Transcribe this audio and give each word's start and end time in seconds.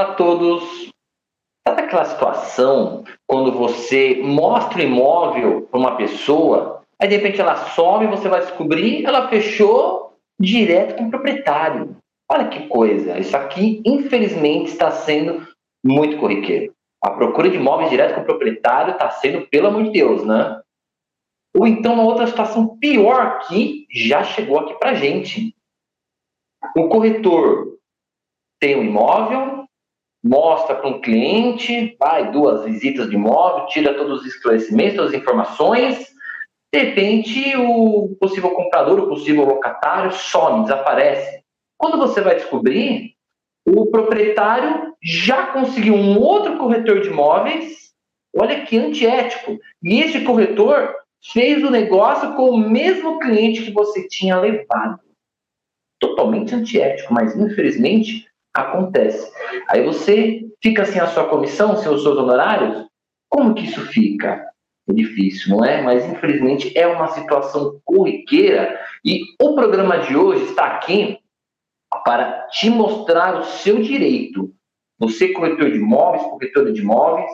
A 0.00 0.14
todos. 0.14 0.90
Sabe 1.68 1.82
aquela 1.82 2.06
situação 2.06 3.04
quando 3.26 3.52
você 3.52 4.18
mostra 4.22 4.78
o 4.78 4.82
imóvel 4.82 5.68
para 5.70 5.78
uma 5.78 5.94
pessoa, 5.94 6.82
aí 6.98 7.06
de 7.06 7.16
repente 7.16 7.38
ela 7.38 7.54
some 7.54 8.06
você 8.06 8.26
vai 8.26 8.40
descobrir, 8.40 9.04
ela 9.04 9.28
fechou 9.28 10.16
direto 10.40 10.96
com 10.96 11.04
o 11.04 11.10
proprietário. 11.10 11.98
Olha 12.30 12.48
que 12.48 12.66
coisa. 12.66 13.18
Isso 13.18 13.36
aqui, 13.36 13.82
infelizmente, 13.84 14.70
está 14.70 14.90
sendo 14.90 15.46
muito 15.84 16.16
corriqueiro. 16.16 16.72
A 17.04 17.10
procura 17.10 17.50
de 17.50 17.56
imóveis 17.56 17.90
direto 17.90 18.14
com 18.14 18.22
o 18.22 18.26
proprietário 18.26 18.92
está 18.92 19.10
sendo, 19.10 19.46
pelo 19.48 19.68
amor 19.68 19.82
de 19.84 19.90
Deus, 19.90 20.24
né? 20.24 20.62
Ou 21.54 21.66
então 21.66 21.92
uma 21.92 22.04
outra 22.04 22.26
situação 22.26 22.78
pior 22.78 23.40
que 23.40 23.86
já 23.90 24.24
chegou 24.24 24.60
aqui 24.60 24.72
para 24.78 24.94
gente. 24.94 25.54
O 26.74 26.88
corretor 26.88 27.76
tem 28.58 28.76
um 28.76 28.84
imóvel, 28.84 29.59
mostra 30.22 30.76
para 30.76 30.88
um 30.88 31.00
cliente, 31.00 31.96
vai 31.98 32.30
duas 32.30 32.64
visitas 32.64 33.08
de 33.08 33.14
imóvel, 33.14 33.66
tira 33.66 33.94
todos 33.94 34.20
os 34.20 34.26
esclarecimentos, 34.26 34.96
todas 34.96 35.14
as 35.14 35.20
informações. 35.20 36.10
De 36.72 36.80
repente, 36.80 37.56
o 37.56 38.16
possível 38.20 38.50
comprador, 38.50 39.00
o 39.00 39.08
possível 39.08 39.44
locatário 39.44 40.12
some, 40.12 40.62
desaparece. 40.62 41.42
Quando 41.78 41.96
você 41.96 42.20
vai 42.20 42.36
descobrir, 42.36 43.14
o 43.66 43.86
proprietário 43.86 44.94
já 45.02 45.48
conseguiu 45.48 45.94
um 45.94 46.18
outro 46.18 46.58
corretor 46.58 47.00
de 47.00 47.08
imóveis, 47.08 47.92
olha 48.36 48.64
que 48.64 48.76
antiético. 48.76 49.58
E 49.82 50.00
esse 50.00 50.20
corretor 50.20 50.94
fez 51.32 51.62
o 51.64 51.70
negócio 51.70 52.34
com 52.34 52.50
o 52.50 52.58
mesmo 52.58 53.18
cliente 53.18 53.62
que 53.62 53.72
você 53.72 54.06
tinha 54.08 54.38
levado. 54.38 55.00
Totalmente 55.98 56.54
antiético, 56.54 57.12
mas 57.12 57.36
infelizmente 57.36 58.29
acontece. 58.54 59.30
Aí 59.68 59.84
você 59.84 60.40
fica 60.62 60.84
sem 60.84 61.00
a 61.00 61.06
sua 61.06 61.28
comissão, 61.28 61.76
sem 61.76 61.90
os 61.92 62.02
seus 62.02 62.16
honorários? 62.16 62.86
Como 63.28 63.54
que 63.54 63.64
isso 63.64 63.80
fica? 63.82 64.44
É 64.88 64.92
difícil, 64.92 65.56
não 65.56 65.64
é? 65.64 65.82
Mas 65.82 66.04
infelizmente 66.04 66.76
é 66.76 66.86
uma 66.86 67.08
situação 67.08 67.80
corriqueira 67.84 68.78
e 69.04 69.20
o 69.40 69.54
programa 69.54 69.98
de 69.98 70.16
hoje 70.16 70.44
está 70.44 70.66
aqui 70.66 71.18
para 72.04 72.46
te 72.48 72.68
mostrar 72.70 73.38
o 73.38 73.44
seu 73.44 73.80
direito. 73.80 74.52
Você, 74.98 75.28
corretor 75.28 75.70
de 75.70 75.78
imóveis, 75.78 76.22
corretora 76.24 76.72
de 76.72 76.80
imóveis, 76.80 77.30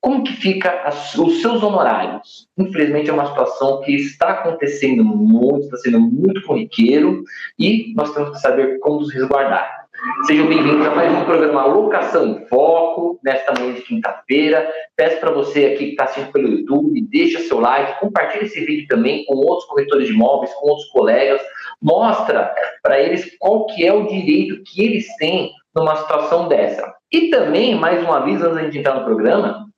como 0.00 0.24
que 0.24 0.32
fica 0.32 0.88
os 0.88 1.40
seus 1.40 1.62
honorários? 1.62 2.48
Infelizmente 2.58 3.08
é 3.08 3.12
uma 3.12 3.26
situação 3.26 3.80
que 3.82 3.94
está 3.94 4.30
acontecendo 4.30 5.04
muito, 5.04 5.64
está 5.64 5.76
sendo 5.78 6.00
muito 6.00 6.42
corriqueiro 6.42 7.22
e 7.58 7.92
nós 7.94 8.12
temos 8.12 8.30
que 8.30 8.40
saber 8.40 8.78
como 8.80 9.00
nos 9.00 9.12
resguardar. 9.12 9.81
Sejam 10.26 10.48
bem-vindos 10.48 10.84
a 10.84 10.96
mais 10.96 11.12
um 11.12 11.24
programa 11.24 11.64
Locação 11.64 12.44
Foco, 12.48 13.20
nesta 13.22 13.52
manhã 13.52 13.72
de 13.74 13.82
quinta-feira. 13.82 14.68
Peço 14.96 15.20
para 15.20 15.30
você 15.30 15.66
aqui 15.66 15.84
que 15.84 15.90
está 15.92 16.04
assistindo 16.04 16.32
pelo 16.32 16.48
YouTube, 16.48 17.00
deixa 17.02 17.38
seu 17.38 17.60
like, 17.60 18.00
compartilhe 18.00 18.46
esse 18.46 18.64
vídeo 18.64 18.88
também 18.88 19.24
com 19.26 19.36
outros 19.36 19.64
corretores 19.68 20.08
de 20.08 20.12
imóveis, 20.12 20.52
com 20.54 20.70
outros 20.70 20.88
colegas. 20.88 21.40
Mostra 21.80 22.52
para 22.82 22.98
eles 22.98 23.36
qual 23.38 23.66
que 23.66 23.86
é 23.86 23.92
o 23.92 24.08
direito 24.08 24.60
que 24.64 24.84
eles 24.84 25.06
têm 25.18 25.52
numa 25.72 25.94
situação 25.94 26.48
dessa. 26.48 26.92
E 27.12 27.30
também, 27.30 27.76
mais 27.76 28.02
uma 28.02 28.24
vez, 28.24 28.42
antes 28.42 28.72
de 28.72 28.80
entrar 28.80 28.96
no 28.96 29.04
programa, 29.04 29.68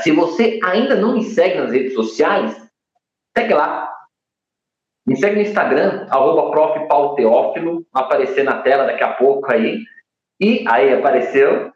se 0.00 0.10
você 0.10 0.60
ainda 0.62 0.94
não 0.94 1.14
me 1.14 1.24
segue 1.24 1.58
nas 1.58 1.72
redes 1.72 1.94
sociais, 1.94 2.54
segue 3.34 3.54
lá, 3.54 3.93
me 5.06 5.16
segue 5.16 5.36
no 5.36 5.42
Instagram, 5.42 6.06
arroba 6.10 6.50
prof. 6.50 6.86
Paulo 6.88 7.14
Teófilo, 7.14 7.86
aparecer 7.92 8.44
na 8.44 8.62
tela 8.62 8.84
daqui 8.84 9.02
a 9.02 9.12
pouco 9.12 9.52
aí. 9.52 9.84
E 10.40 10.64
aí 10.68 10.92
apareceu 10.92 11.72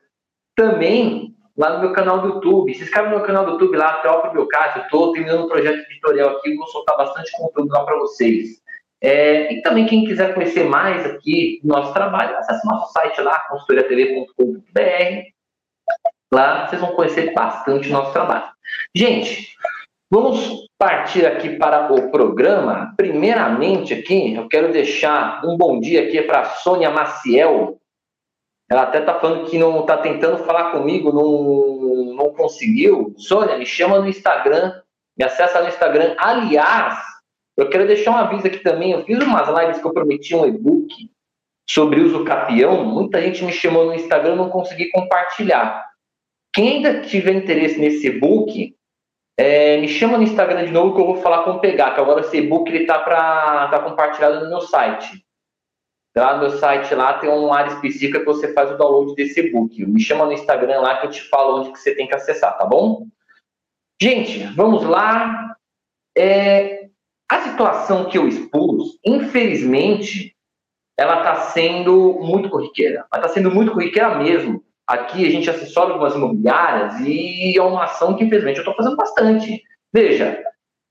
também 0.56 1.34
lá 1.56 1.74
no 1.74 1.80
meu 1.80 1.92
canal 1.92 2.20
do 2.20 2.28
YouTube. 2.28 2.74
Se 2.74 2.84
inscreve 2.84 3.08
no 3.08 3.16
meu 3.16 3.24
canal 3.24 3.44
do 3.44 3.52
YouTube 3.52 3.76
lá, 3.76 3.94
Teófilo 3.94 4.32
Biocati. 4.32 4.80
Estou 4.80 5.12
terminando 5.12 5.44
um 5.44 5.48
projeto 5.48 5.78
editorial 5.90 6.30
aqui, 6.30 6.54
vou 6.54 6.66
soltar 6.68 6.96
bastante 6.96 7.30
conteúdo 7.32 7.70
lá 7.70 7.84
para 7.84 7.98
vocês. 7.98 8.60
É, 9.00 9.52
e 9.52 9.62
também 9.62 9.86
quem 9.86 10.04
quiser 10.04 10.34
conhecer 10.34 10.64
mais 10.64 11.06
aqui 11.06 11.60
do 11.62 11.68
nosso 11.68 11.92
trabalho, 11.92 12.36
acesse 12.36 12.66
nosso 12.66 12.92
site 12.92 13.20
lá, 13.20 13.38
consultoriatv.com.br. 13.48 15.22
Lá 16.32 16.66
vocês 16.66 16.80
vão 16.80 16.92
conhecer 16.92 17.32
bastante 17.32 17.88
o 17.88 17.92
nosso 17.92 18.12
trabalho. 18.12 18.48
Gente, 18.94 19.56
Vamos 20.10 20.66
partir 20.78 21.26
aqui 21.26 21.56
para 21.56 21.92
o 21.92 22.10
programa. 22.10 22.94
Primeiramente 22.96 23.92
aqui, 23.92 24.34
eu 24.34 24.48
quero 24.48 24.72
deixar 24.72 25.44
um 25.44 25.54
bom 25.54 25.78
dia 25.78 26.06
aqui 26.06 26.22
para 26.22 26.46
Sônia 26.46 26.90
Maciel. 26.90 27.78
Ela 28.70 28.82
até 28.84 29.00
está 29.00 29.20
falando 29.20 29.50
que 29.50 29.58
não 29.58 29.80
está 29.80 29.98
tentando 29.98 30.44
falar 30.44 30.72
comigo, 30.72 31.12
não, 31.12 32.14
não 32.14 32.32
conseguiu. 32.32 33.14
Sônia, 33.18 33.58
me 33.58 33.66
chama 33.66 33.98
no 33.98 34.08
Instagram, 34.08 34.80
me 35.16 35.24
acessa 35.24 35.60
no 35.60 35.68
Instagram. 35.68 36.14
Aliás, 36.16 36.98
eu 37.54 37.68
quero 37.68 37.86
deixar 37.86 38.12
um 38.12 38.16
aviso 38.16 38.46
aqui 38.46 38.60
também. 38.60 38.92
Eu 38.92 39.04
fiz 39.04 39.18
umas 39.18 39.46
lives 39.60 39.78
que 39.78 39.86
eu 39.86 39.92
prometi 39.92 40.34
um 40.34 40.46
e-book 40.46 40.88
sobre 41.68 42.00
uso 42.00 42.24
capião. 42.24 42.82
Muita 42.82 43.20
gente 43.20 43.44
me 43.44 43.52
chamou 43.52 43.84
no 43.84 43.94
Instagram, 43.94 44.36
não 44.36 44.48
consegui 44.48 44.88
compartilhar. 44.88 45.86
Quem 46.54 46.76
ainda 46.76 47.02
tiver 47.02 47.34
interesse 47.34 47.78
nesse 47.78 48.06
e-book, 48.06 48.74
é, 49.38 49.80
me 49.80 49.86
chama 49.86 50.18
no 50.18 50.24
Instagram 50.24 50.64
de 50.64 50.72
novo 50.72 50.96
que 50.96 51.00
eu 51.00 51.06
vou 51.06 51.22
falar 51.22 51.44
com 51.44 51.52
o 51.52 51.60
Pegar, 51.60 51.94
que 51.94 52.00
agora 52.00 52.22
esse 52.22 52.36
e-book 52.38 52.68
ele 52.68 52.86
tá, 52.86 52.98
tá 53.68 53.78
compartilhado 53.78 54.40
no 54.40 54.50
meu 54.50 54.60
site. 54.62 55.24
Lá 56.16 56.34
no 56.34 56.40
meu 56.40 56.50
site 56.58 56.92
lá 56.96 57.20
tem 57.20 57.30
uma 57.30 57.56
área 57.56 57.72
específica 57.72 58.18
que 58.18 58.24
você 58.24 58.52
faz 58.52 58.72
o 58.72 58.76
download 58.76 59.14
desse 59.14 59.38
e-book. 59.38 59.86
Me 59.86 60.00
chama 60.00 60.26
no 60.26 60.32
Instagram 60.32 60.80
lá 60.80 61.00
que 61.00 61.06
eu 61.06 61.10
te 61.10 61.22
falo 61.22 61.60
onde 61.60 61.70
que 61.70 61.78
você 61.78 61.94
tem 61.94 62.08
que 62.08 62.14
acessar, 62.16 62.58
tá 62.58 62.66
bom? 62.66 63.06
Gente, 64.02 64.44
vamos 64.56 64.82
lá. 64.82 65.54
É, 66.16 66.88
a 67.30 67.40
situação 67.42 68.06
que 68.06 68.18
eu 68.18 68.26
expus, 68.26 68.98
infelizmente, 69.04 70.34
ela 70.96 71.18
está 71.18 71.36
sendo 71.52 72.14
muito 72.20 72.50
corriqueira. 72.50 73.06
Ela 73.12 73.24
está 73.24 73.28
sendo 73.28 73.52
muito 73.52 73.70
corriqueira 73.70 74.18
mesmo. 74.18 74.64
Aqui 74.88 75.26
a 75.26 75.30
gente 75.30 75.50
assessora 75.50 75.92
algumas 75.92 76.14
imobiliárias 76.14 76.98
e 77.00 77.58
é 77.58 77.62
uma 77.62 77.84
ação 77.84 78.16
que, 78.16 78.24
infelizmente, 78.24 78.56
eu 78.56 78.62
estou 78.62 78.74
fazendo 78.74 78.96
bastante. 78.96 79.62
Veja, 79.92 80.42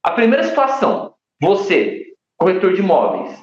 a 0.03 0.12
primeira 0.12 0.44
situação, 0.44 1.16
você, 1.41 2.13
corretor 2.38 2.74
de 2.74 2.81
imóveis, 2.81 3.36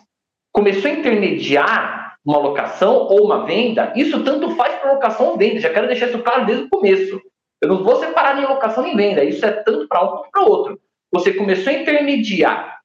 começou 0.52 0.88
a 0.88 0.94
intermediar 0.94 2.16
uma 2.24 2.38
locação 2.38 2.94
ou 2.94 3.24
uma 3.24 3.44
venda, 3.44 3.92
isso 3.96 4.22
tanto 4.22 4.54
faz 4.54 4.76
para 4.76 4.92
locação 4.92 5.26
ou 5.26 5.36
venda. 5.36 5.58
Já 5.58 5.70
quero 5.70 5.88
deixar 5.88 6.06
isso 6.06 6.22
claro 6.22 6.46
desde 6.46 6.64
o 6.66 6.70
começo. 6.70 7.20
Eu 7.60 7.68
não 7.68 7.82
vou 7.82 7.96
separar 7.96 8.36
nem 8.36 8.46
locação 8.46 8.84
nem 8.84 8.96
venda. 8.96 9.24
Isso 9.24 9.44
é 9.44 9.50
tanto 9.50 9.88
para 9.88 10.04
um 10.04 10.08
quanto 10.08 10.30
para 10.30 10.44
outro. 10.44 10.80
Você 11.12 11.32
começou 11.32 11.72
a 11.72 11.76
intermediar, 11.76 12.80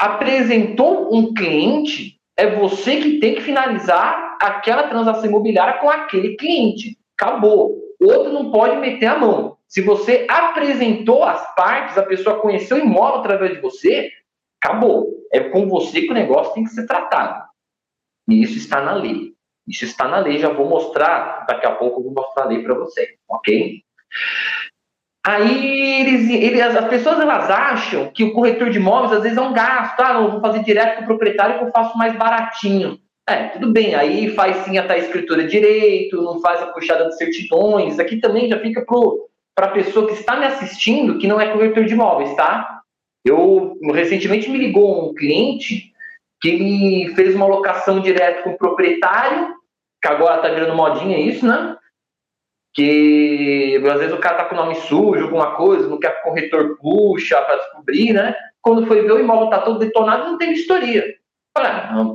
apresentou 0.00 1.14
um 1.14 1.32
cliente, 1.32 2.18
é 2.36 2.46
você 2.56 2.96
que 2.96 3.18
tem 3.20 3.36
que 3.36 3.40
finalizar 3.40 4.31
aquela 4.42 4.88
transação 4.88 5.26
imobiliária 5.26 5.80
com 5.80 5.88
aquele 5.88 6.36
cliente. 6.36 6.98
Acabou. 7.18 7.78
Outro 8.00 8.32
não 8.32 8.50
pode 8.50 8.76
meter 8.76 9.06
a 9.06 9.18
mão. 9.18 9.56
Se 9.68 9.80
você 9.80 10.26
apresentou 10.28 11.22
as 11.22 11.54
partes, 11.54 11.96
a 11.96 12.02
pessoa 12.02 12.40
conheceu 12.40 12.76
o 12.76 12.80
imóvel 12.80 13.20
através 13.20 13.52
de 13.52 13.60
você, 13.60 14.10
acabou. 14.60 15.08
É 15.32 15.40
com 15.40 15.68
você 15.68 16.02
que 16.02 16.10
o 16.10 16.14
negócio 16.14 16.52
tem 16.54 16.64
que 16.64 16.70
ser 16.70 16.86
tratado. 16.86 17.42
E 18.28 18.42
isso 18.42 18.58
está 18.58 18.80
na 18.82 18.94
lei. 18.94 19.32
Isso 19.66 19.84
está 19.84 20.08
na 20.08 20.18
lei, 20.18 20.38
já 20.38 20.48
vou 20.48 20.68
mostrar, 20.68 21.46
daqui 21.46 21.64
a 21.64 21.74
pouco 21.74 22.00
eu 22.00 22.04
vou 22.04 22.12
mostrar 22.12 22.44
a 22.44 22.46
lei 22.48 22.62
para 22.62 22.74
você, 22.74 23.14
ok? 23.28 23.80
Aí 25.24 26.00
eles, 26.00 26.28
eles, 26.28 26.60
as 26.60 26.88
pessoas 26.88 27.20
elas 27.20 27.48
acham 27.48 28.10
que 28.10 28.24
o 28.24 28.32
corretor 28.32 28.70
de 28.70 28.78
imóveis 28.78 29.12
às 29.12 29.22
vezes 29.22 29.38
é 29.38 29.40
um 29.40 29.52
gasto, 29.52 30.00
ah, 30.00 30.14
não, 30.14 30.32
vou 30.32 30.40
fazer 30.40 30.64
direto 30.64 30.96
com 30.96 31.02
o 31.02 31.06
proprietário 31.06 31.58
que 31.58 31.64
eu 31.64 31.70
faço 31.70 31.96
mais 31.96 32.16
baratinho. 32.16 32.98
É, 33.28 33.48
tudo 33.48 33.72
bem, 33.72 33.94
aí 33.94 34.30
faz 34.34 34.56
sim 34.64 34.78
até 34.78 34.94
a 34.94 34.98
escritura 34.98 35.46
direito, 35.46 36.20
não 36.20 36.40
faz 36.40 36.60
a 36.60 36.66
puxada 36.66 37.08
de 37.08 37.16
certidões. 37.16 37.98
Aqui 37.98 38.16
também 38.16 38.48
já 38.48 38.58
fica 38.58 38.84
para 39.54 39.66
a 39.66 39.72
pessoa 39.72 40.08
que 40.08 40.14
está 40.14 40.36
me 40.36 40.46
assistindo 40.46 41.18
que 41.18 41.28
não 41.28 41.40
é 41.40 41.52
corretor 41.52 41.84
de 41.84 41.94
imóveis, 41.94 42.34
tá? 42.34 42.80
Eu 43.24 43.78
recentemente 43.92 44.50
me 44.50 44.58
ligou 44.58 45.08
um 45.08 45.14
cliente 45.14 45.92
que 46.40 46.48
ele 46.48 47.14
fez 47.14 47.36
uma 47.36 47.46
locação 47.46 48.00
direto 48.00 48.42
com 48.42 48.50
o 48.50 48.58
proprietário, 48.58 49.54
que 50.02 50.08
agora 50.08 50.36
está 50.36 50.48
virando 50.48 50.74
modinha 50.74 51.16
isso, 51.16 51.46
né? 51.46 51.76
Que 52.74 53.80
às 53.88 54.00
vezes 54.00 54.12
o 54.12 54.18
cara 54.18 54.38
tá 54.38 54.44
com 54.46 54.56
o 54.56 54.58
nome 54.58 54.74
sujo, 54.74 55.24
alguma 55.24 55.54
coisa, 55.54 55.88
não 55.88 56.00
quer 56.00 56.10
que 56.10 56.20
o 56.20 56.30
corretor 56.30 56.76
puxa 56.78 57.40
para 57.40 57.58
descobrir, 57.58 58.12
né? 58.12 58.34
Quando 58.60 58.86
foi 58.86 59.02
ver 59.02 59.12
o 59.12 59.20
imóvel 59.20 59.48
tá 59.48 59.60
todo 59.60 59.78
detonado, 59.78 60.24
não 60.24 60.38
tem 60.38 60.52
história. 60.52 61.21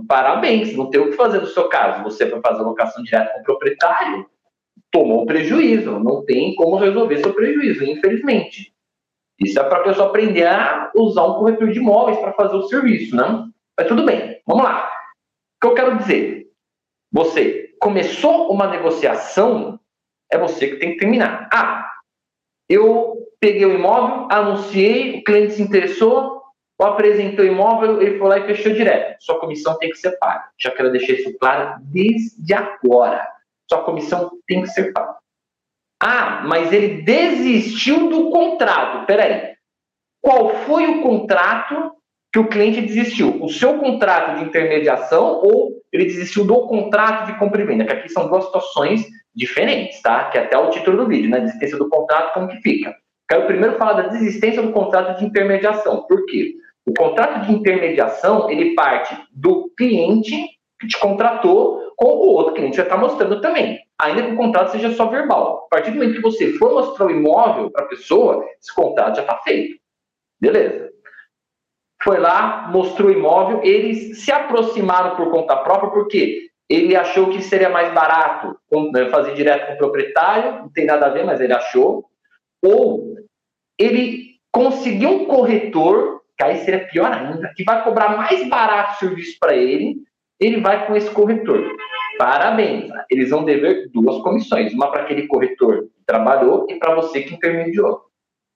Parabéns, 0.07 0.75
não 0.75 0.89
tem 0.89 0.99
o 0.99 1.11
que 1.11 1.15
fazer 1.15 1.39
no 1.39 1.47
seu 1.47 1.69
caso. 1.69 2.03
Você 2.03 2.25
vai 2.25 2.41
fazer 2.41 2.63
locação 2.63 3.03
direta 3.03 3.33
com 3.33 3.41
o 3.41 3.43
proprietário, 3.43 4.27
tomou 4.91 5.25
prejuízo, 5.25 5.99
não 5.99 6.25
tem 6.25 6.55
como 6.55 6.77
resolver 6.77 7.19
seu 7.19 7.33
prejuízo, 7.33 7.83
infelizmente. 7.83 8.73
Isso 9.39 9.59
é 9.59 9.63
para 9.63 9.79
a 9.79 9.83
pessoa 9.83 10.07
aprender 10.07 10.47
a 10.47 10.91
usar 10.95 11.23
um 11.25 11.35
corretor 11.35 11.69
de 11.69 11.79
imóveis 11.79 12.17
para 12.17 12.33
fazer 12.33 12.55
o 12.55 12.67
serviço, 12.67 13.15
né? 13.15 13.47
Mas 13.77 13.87
tudo 13.87 14.03
bem, 14.03 14.41
vamos 14.47 14.63
lá. 14.63 14.87
O 14.87 15.59
que 15.61 15.67
eu 15.67 15.75
quero 15.75 15.97
dizer? 15.97 16.47
Você, 17.11 17.75
começou 17.79 18.51
uma 18.51 18.67
negociação, 18.67 19.79
é 20.31 20.37
você 20.37 20.67
que 20.67 20.77
tem 20.77 20.93
que 20.93 20.97
terminar. 20.97 21.47
Ah, 21.53 21.87
eu 22.67 23.15
peguei 23.39 23.65
o 23.65 23.75
imóvel, 23.75 24.27
anunciei, 24.31 25.19
o 25.19 25.23
cliente 25.23 25.53
se 25.53 25.61
interessou, 25.61 26.41
ou 26.79 26.85
apresentou 26.85 27.43
imóvel, 27.43 28.01
ele 28.01 28.19
foi 28.19 28.27
lá 28.27 28.37
e 28.39 28.45
fechou 28.45 28.71
direto. 28.73 29.17
Sua 29.19 29.39
comissão 29.39 29.77
tem 29.77 29.89
que 29.89 29.97
ser 29.97 30.11
paga. 30.19 30.45
Já 30.59 30.71
quero 30.71 30.91
deixar 30.91 31.13
isso 31.13 31.35
claro 31.39 31.79
desde 31.81 32.53
agora. 32.53 33.27
Sua 33.69 33.83
comissão 33.83 34.31
tem 34.47 34.61
que 34.61 34.67
ser 34.67 34.93
paga. 34.93 35.15
Ah, 36.01 36.43
mas 36.45 36.71
ele 36.71 37.01
desistiu 37.01 38.09
do 38.09 38.29
contrato. 38.29 39.05
Peraí. 39.07 39.55
Qual 40.21 40.49
foi 40.65 40.85
o 40.87 41.01
contrato 41.01 41.93
que 42.31 42.39
o 42.39 42.47
cliente 42.47 42.81
desistiu? 42.81 43.43
O 43.43 43.49
seu 43.49 43.79
contrato 43.79 44.37
de 44.37 44.45
intermediação 44.45 45.41
ou 45.43 45.81
ele 45.91 46.05
desistiu 46.05 46.45
do 46.45 46.67
contrato 46.67 47.25
de 47.25 47.39
compra 47.39 47.61
e 47.61 47.65
venda? 47.65 47.85
Que 47.85 47.93
aqui 47.93 48.09
são 48.09 48.27
duas 48.27 48.45
situações 48.45 49.07
diferentes, 49.33 50.01
tá? 50.01 50.25
Que 50.25 50.37
é 50.37 50.41
até 50.41 50.57
o 50.57 50.69
título 50.69 50.97
do 50.97 51.07
vídeo, 51.07 51.29
né? 51.29 51.39
Desistência 51.39 51.77
do 51.77 51.89
contrato, 51.89 52.33
como 52.33 52.49
que 52.49 52.57
fica? 52.57 52.95
Quero 53.27 53.45
primeiro 53.47 53.77
falar 53.77 53.93
da 53.93 54.07
desistência 54.09 54.61
do 54.61 54.71
contrato 54.71 55.17
de 55.19 55.25
intermediação. 55.25 56.03
Por 56.03 56.25
quê? 56.25 56.55
O 56.87 56.93
contrato 56.93 57.45
de 57.45 57.53
intermediação, 57.53 58.49
ele 58.49 58.73
parte 58.73 59.15
do 59.31 59.69
cliente 59.77 60.35
que 60.79 60.87
te 60.87 60.97
contratou 60.97 61.91
com 61.97 62.07
o 62.07 62.29
outro 62.29 62.53
cliente 62.53 62.77
já 62.77 62.83
está 62.83 62.95
mostrando 62.95 63.41
também. 63.41 63.79
Ainda 63.99 64.23
que 64.23 64.33
o 64.33 64.37
contrato 64.37 64.71
seja 64.71 64.93
só 64.93 65.07
verbal. 65.07 65.65
A 65.65 65.75
partir 65.75 65.91
do 65.91 65.97
momento 65.97 66.15
que 66.15 66.21
você 66.21 66.53
for 66.53 66.71
mostrar 66.71 67.07
o 67.07 67.11
imóvel 67.11 67.71
para 67.71 67.83
a 67.83 67.87
pessoa, 67.87 68.45
esse 68.61 68.73
contrato 68.73 69.15
já 69.15 69.23
está 69.23 69.37
feito. 69.39 69.77
Beleza. 70.39 70.91
Foi 72.03 72.19
lá, 72.19 72.69
mostrou 72.71 73.09
o 73.09 73.11
imóvel, 73.11 73.61
eles 73.63 74.23
se 74.23 74.31
aproximaram 74.31 75.15
por 75.15 75.31
conta 75.31 75.57
própria, 75.57 75.89
porque 75.89 76.47
ele 76.69 76.95
achou 76.95 77.29
que 77.29 77.41
seria 77.41 77.69
mais 77.69 77.91
barato 77.93 78.55
né, 78.93 79.09
fazer 79.09 79.33
direto 79.33 79.67
com 79.67 79.73
o 79.73 79.77
proprietário, 79.77 80.59
não 80.59 80.69
tem 80.69 80.85
nada 80.85 81.07
a 81.07 81.09
ver, 81.09 81.25
mas 81.25 81.41
ele 81.41 81.53
achou. 81.53 82.05
Ou 82.63 83.15
ele 83.79 84.35
conseguiu 84.51 85.09
um 85.09 85.25
corretor, 85.25 86.16
que 86.37 86.43
aí 86.43 86.57
seria 86.57 86.87
pior 86.87 87.11
ainda, 87.11 87.51
que 87.55 87.63
vai 87.63 87.83
cobrar 87.83 88.15
mais 88.15 88.47
barato 88.47 88.93
o 88.93 88.97
serviço 88.97 89.37
para 89.39 89.55
ele, 89.55 89.97
ele 90.39 90.61
vai 90.61 90.85
com 90.85 90.95
esse 90.95 91.09
corretor. 91.09 91.75
Parabéns, 92.17 92.91
eles 93.09 93.29
vão 93.29 93.43
dever 93.43 93.89
duas 93.91 94.21
comissões, 94.21 94.73
uma 94.73 94.91
para 94.91 95.03
aquele 95.03 95.27
corretor 95.27 95.83
que 95.83 96.05
trabalhou 96.05 96.65
e 96.69 96.75
para 96.75 96.95
você 96.95 97.21
que 97.21 97.33
intermediou. 97.33 98.05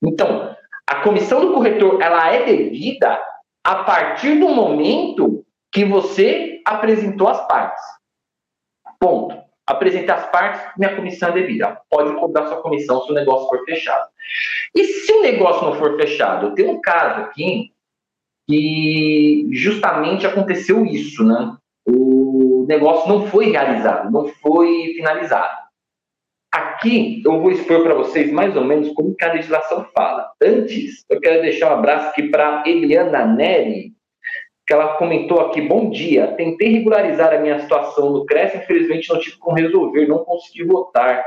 Então, 0.04 0.56
a 0.88 1.01
comissão 1.01 1.42
do 1.42 1.54
corretor 1.54 2.01
ela 2.01 2.31
é 2.31 2.44
devida 2.44 3.22
a 3.63 3.84
partir 3.84 4.39
do 4.39 4.50
momento 4.50 5.45
que 5.72 5.86
você 5.86 6.62
apresentou 6.66 7.27
as 7.27 7.48
partes. 7.48 7.84
Ponto. 9.00 9.42
Apresentei 9.71 10.13
as 10.13 10.29
partes, 10.29 10.62
minha 10.77 10.95
comissão 10.95 11.29
é 11.29 11.33
devida. 11.33 11.79
Pode 11.89 12.13
cobrar 12.19 12.47
sua 12.47 12.62
comissão 12.62 13.01
se 13.01 13.12
o 13.12 13.15
negócio 13.15 13.47
for 13.47 13.63
fechado. 13.65 14.09
E 14.75 14.83
se 14.83 15.12
o 15.13 15.21
negócio 15.21 15.65
não 15.65 15.75
for 15.75 15.95
fechado? 15.97 16.47
Eu 16.47 16.51
tenho 16.53 16.71
um 16.71 16.81
caso 16.81 17.21
aqui 17.21 17.71
que 18.47 19.47
justamente 19.51 20.27
aconteceu 20.27 20.85
isso, 20.85 21.23
né? 21.23 21.56
o 21.85 22.65
negócio 22.68 23.09
não 23.09 23.27
foi 23.27 23.51
realizado, 23.51 24.12
não 24.12 24.27
foi 24.27 24.94
finalizado. 24.95 25.62
Aqui 26.53 27.21
eu 27.25 27.39
vou 27.39 27.51
expor 27.51 27.81
para 27.83 27.94
vocês 27.94 28.31
mais 28.31 28.56
ou 28.56 28.65
menos 28.65 28.89
como 28.94 29.15
que 29.15 29.24
a 29.24 29.33
legislação 29.33 29.85
fala. 29.95 30.31
Antes, 30.41 31.06
eu 31.09 31.19
quero 31.19 31.41
deixar 31.41 31.71
um 31.71 31.79
abraço 31.79 32.09
aqui 32.09 32.24
para 32.24 32.63
Eliana 32.65 33.25
Neri, 33.25 33.94
que 34.66 34.74
ela 34.74 34.96
comentou 34.98 35.40
aqui: 35.42 35.62
Bom 35.62 35.90
dia, 35.90 36.28
tentei 36.38 36.69
regularizar 36.69 37.34
a 37.34 37.40
minha 37.40 37.60
situação 37.60 38.12
no 38.12 38.25
CRES, 38.25 38.56
infelizmente 38.56 39.10
não 39.10 39.19
tive 39.19 39.38
como 39.38 39.56
resolver, 39.56 40.08
não 40.08 40.19
consegui 40.19 40.63
votar. 40.63 41.24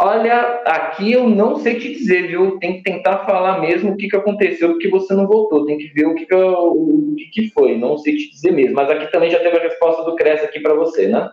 Olha, 0.00 0.62
aqui 0.66 1.12
eu 1.12 1.28
não 1.28 1.56
sei 1.56 1.78
te 1.78 1.92
dizer, 1.92 2.26
viu? 2.26 2.58
Tem 2.58 2.78
que 2.78 2.82
tentar 2.82 3.18
falar 3.18 3.60
mesmo 3.60 3.92
o 3.92 3.96
que, 3.96 4.08
que 4.08 4.16
aconteceu, 4.16 4.70
porque 4.70 4.88
você 4.88 5.14
não 5.14 5.28
voltou. 5.28 5.64
Tem 5.64 5.78
que 5.78 5.92
ver 5.92 6.06
o 6.06 6.14
que, 6.16 6.26
que, 6.26 6.34
o, 6.34 7.14
que, 7.16 7.26
que 7.26 7.50
foi. 7.50 7.78
Não 7.78 7.96
sei 7.96 8.16
te 8.16 8.30
dizer 8.30 8.50
mesmo. 8.50 8.74
Mas 8.74 8.90
aqui 8.90 9.12
também 9.12 9.30
já 9.30 9.38
teve 9.38 9.56
a 9.56 9.62
resposta 9.62 10.02
do 10.02 10.16
CRES 10.16 10.42
aqui 10.42 10.58
para 10.58 10.74
você, 10.74 11.06
né? 11.06 11.30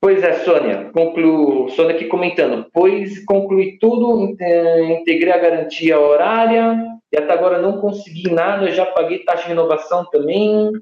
Pois 0.00 0.20
é, 0.24 0.32
Sônia. 0.40 0.90
Concluo, 0.92 1.68
Sônia 1.70 1.94
aqui 1.94 2.06
comentando. 2.06 2.66
Pois 2.72 3.24
concluí 3.24 3.78
tudo, 3.78 4.24
integrei 4.24 5.32
a 5.32 5.38
garantia 5.38 6.00
horária 6.00 6.93
e 7.14 7.16
até 7.16 7.32
agora 7.32 7.62
não 7.62 7.80
consegui 7.80 8.30
nada. 8.30 8.70
Já 8.72 8.84
paguei 8.86 9.24
taxa 9.24 9.42
de 9.42 9.48
renovação 9.48 10.04
também. 10.10 10.72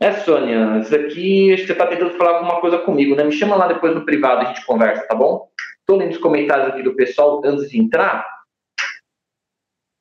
É, 0.00 0.12
Sônia, 0.20 0.78
isso 0.78 0.94
aqui 0.94 1.52
acho 1.52 1.62
que 1.62 1.66
você 1.66 1.72
está 1.72 1.86
tentando 1.86 2.16
falar 2.16 2.38
alguma 2.38 2.60
coisa 2.60 2.78
comigo, 2.78 3.14
né? 3.14 3.24
Me 3.24 3.32
chama 3.32 3.56
lá 3.56 3.66
depois 3.66 3.94
no 3.94 4.04
privado, 4.04 4.42
a 4.42 4.44
gente 4.44 4.64
conversa, 4.64 5.06
tá 5.06 5.14
bom? 5.14 5.50
Estou 5.80 5.96
lendo 5.96 6.12
os 6.12 6.18
comentários 6.18 6.68
aqui 6.68 6.82
do 6.82 6.94
pessoal 6.94 7.42
antes 7.44 7.68
de 7.68 7.78
entrar. 7.78 8.24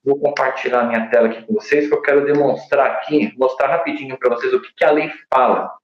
Vou 0.06 0.20
compartilhar 0.20 0.84
minha 0.84 1.10
tela 1.10 1.28
aqui 1.28 1.46
com 1.46 1.56
vocês, 1.56 1.88
que 1.90 1.94
eu 1.94 2.02
quero 2.02 2.26
demonstrar 2.26 2.92
aqui, 2.92 3.34
mostrar 3.38 3.68
rapidinho 3.68 4.18
para 4.18 4.36
vocês 4.36 4.54
o 4.54 4.62
que, 4.62 4.74
que 4.74 4.86
a 4.86 4.92
lei 4.92 5.12
fala 5.34 5.76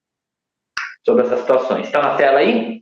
sobre 1.05 1.25
essas 1.25 1.41
situações. 1.41 1.88
Está 1.88 2.01
na 2.01 2.15
tela 2.15 2.39
aí? 2.39 2.81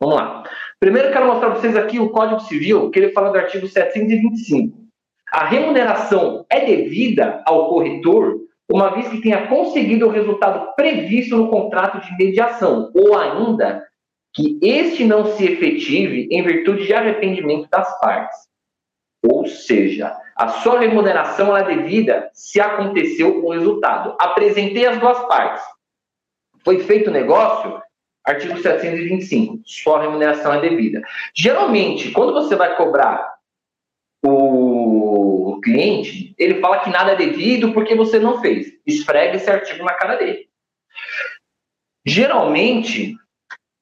Vamos 0.00 0.16
lá. 0.16 0.44
Primeiro, 0.84 1.10
quero 1.10 1.24
mostrar 1.24 1.48
para 1.48 1.60
vocês 1.60 1.74
aqui 1.78 1.98
o 1.98 2.10
Código 2.10 2.40
Civil, 2.40 2.90
que 2.90 2.98
ele 2.98 3.12
fala 3.12 3.30
do 3.30 3.38
artigo 3.38 3.66
725. 3.66 4.76
A 5.32 5.46
remuneração 5.46 6.44
é 6.50 6.62
devida 6.62 7.42
ao 7.46 7.70
corretor 7.70 8.36
uma 8.70 8.90
vez 8.90 9.08
que 9.08 9.22
tenha 9.22 9.46
conseguido 9.46 10.06
o 10.06 10.10
resultado 10.10 10.74
previsto 10.76 11.38
no 11.38 11.48
contrato 11.48 12.06
de 12.06 12.14
mediação, 12.18 12.92
ou 12.94 13.16
ainda 13.16 13.82
que 14.34 14.58
este 14.60 15.06
não 15.06 15.24
se 15.24 15.46
efetive 15.46 16.28
em 16.30 16.42
virtude 16.42 16.84
de 16.84 16.92
arrependimento 16.92 17.66
das 17.70 17.98
partes. 17.98 18.36
Ou 19.26 19.46
seja, 19.46 20.14
a 20.36 20.48
sua 20.48 20.80
remuneração 20.80 21.56
é 21.56 21.64
devida 21.64 22.28
se 22.34 22.60
aconteceu 22.60 23.42
o 23.42 23.52
resultado. 23.52 24.14
Apresentei 24.20 24.84
as 24.84 24.98
duas 24.98 25.18
partes. 25.28 25.64
Foi 26.62 26.80
feito 26.80 27.08
o 27.08 27.12
negócio, 27.12 27.80
artigo 28.24 28.58
725, 28.58 29.60
sua 29.64 30.00
remuneração 30.00 30.54
é 30.54 30.60
devida. 30.60 31.02
Geralmente, 31.34 32.10
quando 32.10 32.32
você 32.32 32.56
vai 32.56 32.76
cobrar 32.76 33.34
o 34.24 35.60
cliente, 35.62 36.34
ele 36.38 36.60
fala 36.60 36.80
que 36.80 36.90
nada 36.90 37.12
é 37.12 37.16
devido 37.16 37.72
porque 37.72 37.94
você 37.94 38.18
não 38.18 38.40
fez. 38.40 38.72
Esfrega 38.86 39.36
esse 39.36 39.50
artigo 39.50 39.84
na 39.84 39.92
cara 39.92 40.16
dele. 40.16 40.48
Geralmente, 42.06 43.16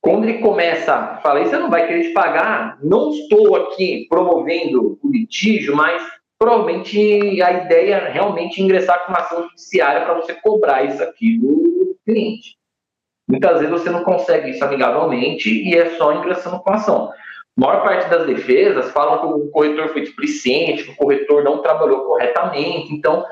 quando 0.00 0.24
ele 0.24 0.38
começa 0.38 0.94
a 0.94 1.16
falar, 1.18 1.44
você 1.44 1.56
não 1.56 1.70
vai 1.70 1.86
querer 1.86 2.08
te 2.08 2.12
pagar, 2.12 2.78
não 2.82 3.12
estou 3.12 3.54
aqui 3.54 4.06
promovendo 4.08 4.98
o 5.02 5.10
litígio, 5.10 5.76
mas 5.76 6.02
provavelmente 6.38 7.40
a 7.40 7.52
ideia 7.52 7.94
é 7.94 8.12
realmente 8.12 8.60
ingressar 8.60 9.04
com 9.04 9.12
uma 9.12 9.20
ação 9.20 9.48
judiciária 9.48 10.04
para 10.04 10.14
você 10.14 10.34
cobrar 10.34 10.84
isso 10.84 11.00
aqui 11.02 11.38
do 11.38 11.96
cliente. 12.04 12.56
Muitas 13.32 13.60
vezes 13.60 13.70
você 13.70 13.88
não 13.88 14.04
consegue 14.04 14.50
isso 14.50 14.62
amigavelmente 14.62 15.48
e 15.48 15.74
é 15.74 15.96
só 15.96 16.12
ingressando 16.12 16.60
com 16.60 16.70
a 16.70 16.74
ação. 16.74 17.10
A 17.56 17.60
maior 17.60 17.82
parte 17.82 18.10
das 18.10 18.26
defesas 18.26 18.90
falam 18.90 19.20
que 19.20 19.26
o 19.26 19.50
corretor 19.50 19.88
foi 19.88 20.02
displicente, 20.02 20.84
que 20.84 20.90
o 20.90 20.96
corretor 20.96 21.42
não 21.42 21.62
trabalhou 21.62 22.04
corretamente. 22.04 22.92
Então, 22.92 23.24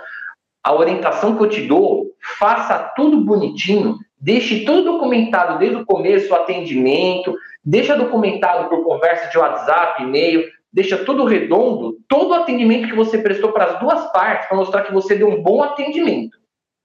a 0.65 0.75
orientação 0.75 1.37
que 1.37 1.43
eu 1.43 1.51
te 1.51 1.67
dou, 1.67 2.07
faça 2.39 2.79
tudo 2.97 3.23
bonitinho, 3.23 3.99
deixe 4.19 4.65
tudo 4.65 4.93
documentado 4.93 5.59
desde 5.59 5.77
o 5.77 5.85
começo, 5.85 6.33
o 6.33 6.37
atendimento, 6.37 7.37
deixa 7.63 7.95
documentado 7.95 8.71
por 8.71 8.83
conversa 8.83 9.29
de 9.29 9.37
WhatsApp, 9.37 10.03
e-mail, 10.03 10.49
deixa 10.73 10.97
tudo 10.97 11.27
redondo, 11.27 11.99
todo 12.09 12.31
o 12.31 12.35
atendimento 12.35 12.89
que 12.89 12.97
você 12.97 13.19
prestou 13.19 13.53
para 13.53 13.67
as 13.67 13.79
duas 13.79 14.11
partes, 14.13 14.49
para 14.49 14.57
mostrar 14.57 14.83
que 14.85 14.95
você 14.95 15.15
deu 15.15 15.29
um 15.29 15.43
bom 15.43 15.63
atendimento. 15.63 16.39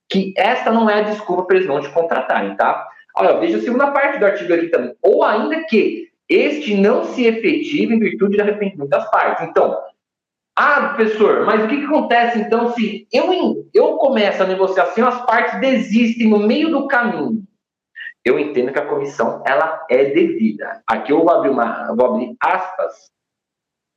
Que 0.09 0.33
essa 0.35 0.69
não 0.69 0.89
é 0.89 0.95
a 0.95 1.03
desculpa 1.03 1.43
para 1.43 1.55
eles 1.55 1.67
não 1.67 1.79
te 1.79 1.87
contratarem, 1.87 2.57
tá? 2.57 2.89
Olha, 3.17 3.37
veja 3.39 3.57
a 3.57 3.61
segunda 3.61 3.91
parte 3.91 4.19
do 4.19 4.25
artigo 4.25 4.53
aqui 4.53 4.67
também. 4.67 4.93
Ou 5.01 5.23
ainda 5.23 5.63
que 5.65 6.09
este 6.27 6.75
não 6.75 7.05
se 7.05 7.25
efetiva 7.25 7.93
em 7.93 7.99
virtude 7.99 8.35
de 8.35 8.41
arrependimento 8.41 8.89
das 8.89 9.09
partes. 9.09 9.47
Então, 9.47 9.77
ah, 10.57 10.93
professor, 10.95 11.45
mas 11.45 11.63
o 11.63 11.67
que, 11.67 11.77
que 11.77 11.85
acontece 11.85 12.39
então 12.39 12.73
se 12.73 13.05
eu, 13.11 13.67
eu 13.73 13.97
começo 13.97 14.41
a 14.41 14.47
negociação 14.47 15.07
as 15.07 15.25
partes 15.25 15.59
desistem 15.59 16.29
no 16.29 16.39
meio 16.39 16.69
do 16.69 16.87
caminho? 16.87 17.43
Eu 18.23 18.39
entendo 18.39 18.71
que 18.71 18.79
a 18.79 18.87
comissão 18.87 19.43
ela 19.45 19.85
é 19.89 20.05
devida. 20.05 20.81
Aqui 20.87 21.11
eu 21.11 21.19
vou 21.19 21.29
abrir, 21.29 21.49
uma, 21.49 21.93
vou 21.93 22.05
abrir 22.05 22.35
aspas, 22.39 23.11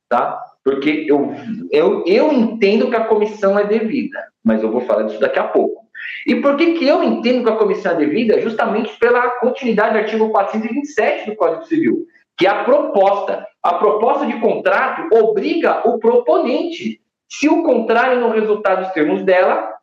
tá? 0.09 0.43
Porque 0.63 1.05
eu, 1.07 1.33
eu, 1.71 2.03
eu 2.05 2.31
entendo 2.31 2.89
que 2.89 2.95
a 2.95 3.05
comissão 3.05 3.57
é 3.57 3.63
devida, 3.63 4.31
mas 4.43 4.61
eu 4.61 4.71
vou 4.71 4.81
falar 4.81 5.03
disso 5.03 5.19
daqui 5.19 5.39
a 5.39 5.47
pouco. 5.47 5.78
E 6.25 6.35
por 6.35 6.55
que, 6.57 6.73
que 6.73 6.87
eu 6.87 7.03
entendo 7.03 7.43
que 7.43 7.49
a 7.49 7.55
comissão 7.55 7.93
é 7.93 7.95
devida? 7.95 8.41
Justamente 8.41 8.97
pela 8.97 9.29
continuidade 9.39 9.93
do 9.93 9.99
artigo 9.99 10.29
427 10.29 11.29
do 11.29 11.35
Código 11.35 11.65
Civil 11.65 12.07
que 12.39 12.47
é 12.47 12.49
a 12.49 12.63
proposta. 12.63 13.45
A 13.61 13.73
proposta 13.73 14.25
de 14.25 14.39
contrato 14.39 15.13
obriga 15.13 15.85
o 15.85 15.99
proponente, 15.99 17.01
se 17.27 17.49
o 17.49 17.61
contrário 17.63 18.21
no 18.21 18.31
resultado 18.31 18.85
dos 18.85 18.93
termos 18.93 19.21
dela, 19.23 19.73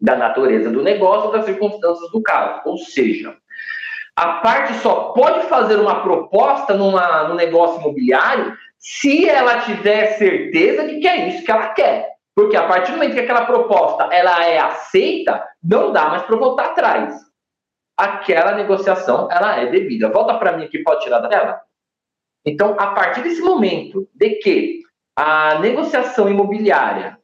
da 0.00 0.16
natureza 0.16 0.68
do 0.68 0.82
negócio, 0.82 1.30
das 1.30 1.44
circunstâncias 1.44 2.10
do 2.10 2.20
caso. 2.20 2.60
Ou 2.64 2.76
seja, 2.76 3.36
a 4.16 4.32
parte 4.34 4.74
só 4.80 5.12
pode 5.12 5.46
fazer 5.46 5.76
uma 5.76 6.02
proposta 6.02 6.74
numa, 6.74 7.28
num 7.28 7.36
negócio 7.36 7.80
imobiliário 7.80 8.52
se 8.76 9.28
ela 9.28 9.60
tiver 9.60 10.18
certeza 10.18 10.88
de 10.88 10.98
que 10.98 11.06
é 11.06 11.28
isso 11.28 11.44
que 11.44 11.52
ela 11.52 11.68
quer. 11.68 12.08
Porque 12.34 12.56
a 12.56 12.66
partir 12.66 12.92
do 12.92 12.98
momento 12.98 13.14
que 13.14 13.20
aquela 13.20 13.44
proposta 13.44 14.04
ela 14.04 14.44
é 14.44 14.58
aceita, 14.58 15.46
não 15.62 15.92
dá 15.92 16.08
mais 16.08 16.22
para 16.22 16.36
voltar 16.36 16.66
atrás. 16.66 17.14
Aquela 17.96 18.54
negociação 18.54 19.28
ela 19.30 19.56
é 19.56 19.66
devida. 19.66 20.08
Volta 20.08 20.38
para 20.38 20.56
mim 20.56 20.64
aqui, 20.64 20.82
pode 20.82 21.02
tirar 21.02 21.18
da 21.18 21.28
tela? 21.28 21.60
Então, 22.44 22.74
a 22.78 22.88
partir 22.88 23.22
desse 23.22 23.40
momento 23.40 24.08
de 24.14 24.30
que 24.36 24.80
a 25.16 25.58
negociação 25.58 26.28
imobiliária, 26.28 27.18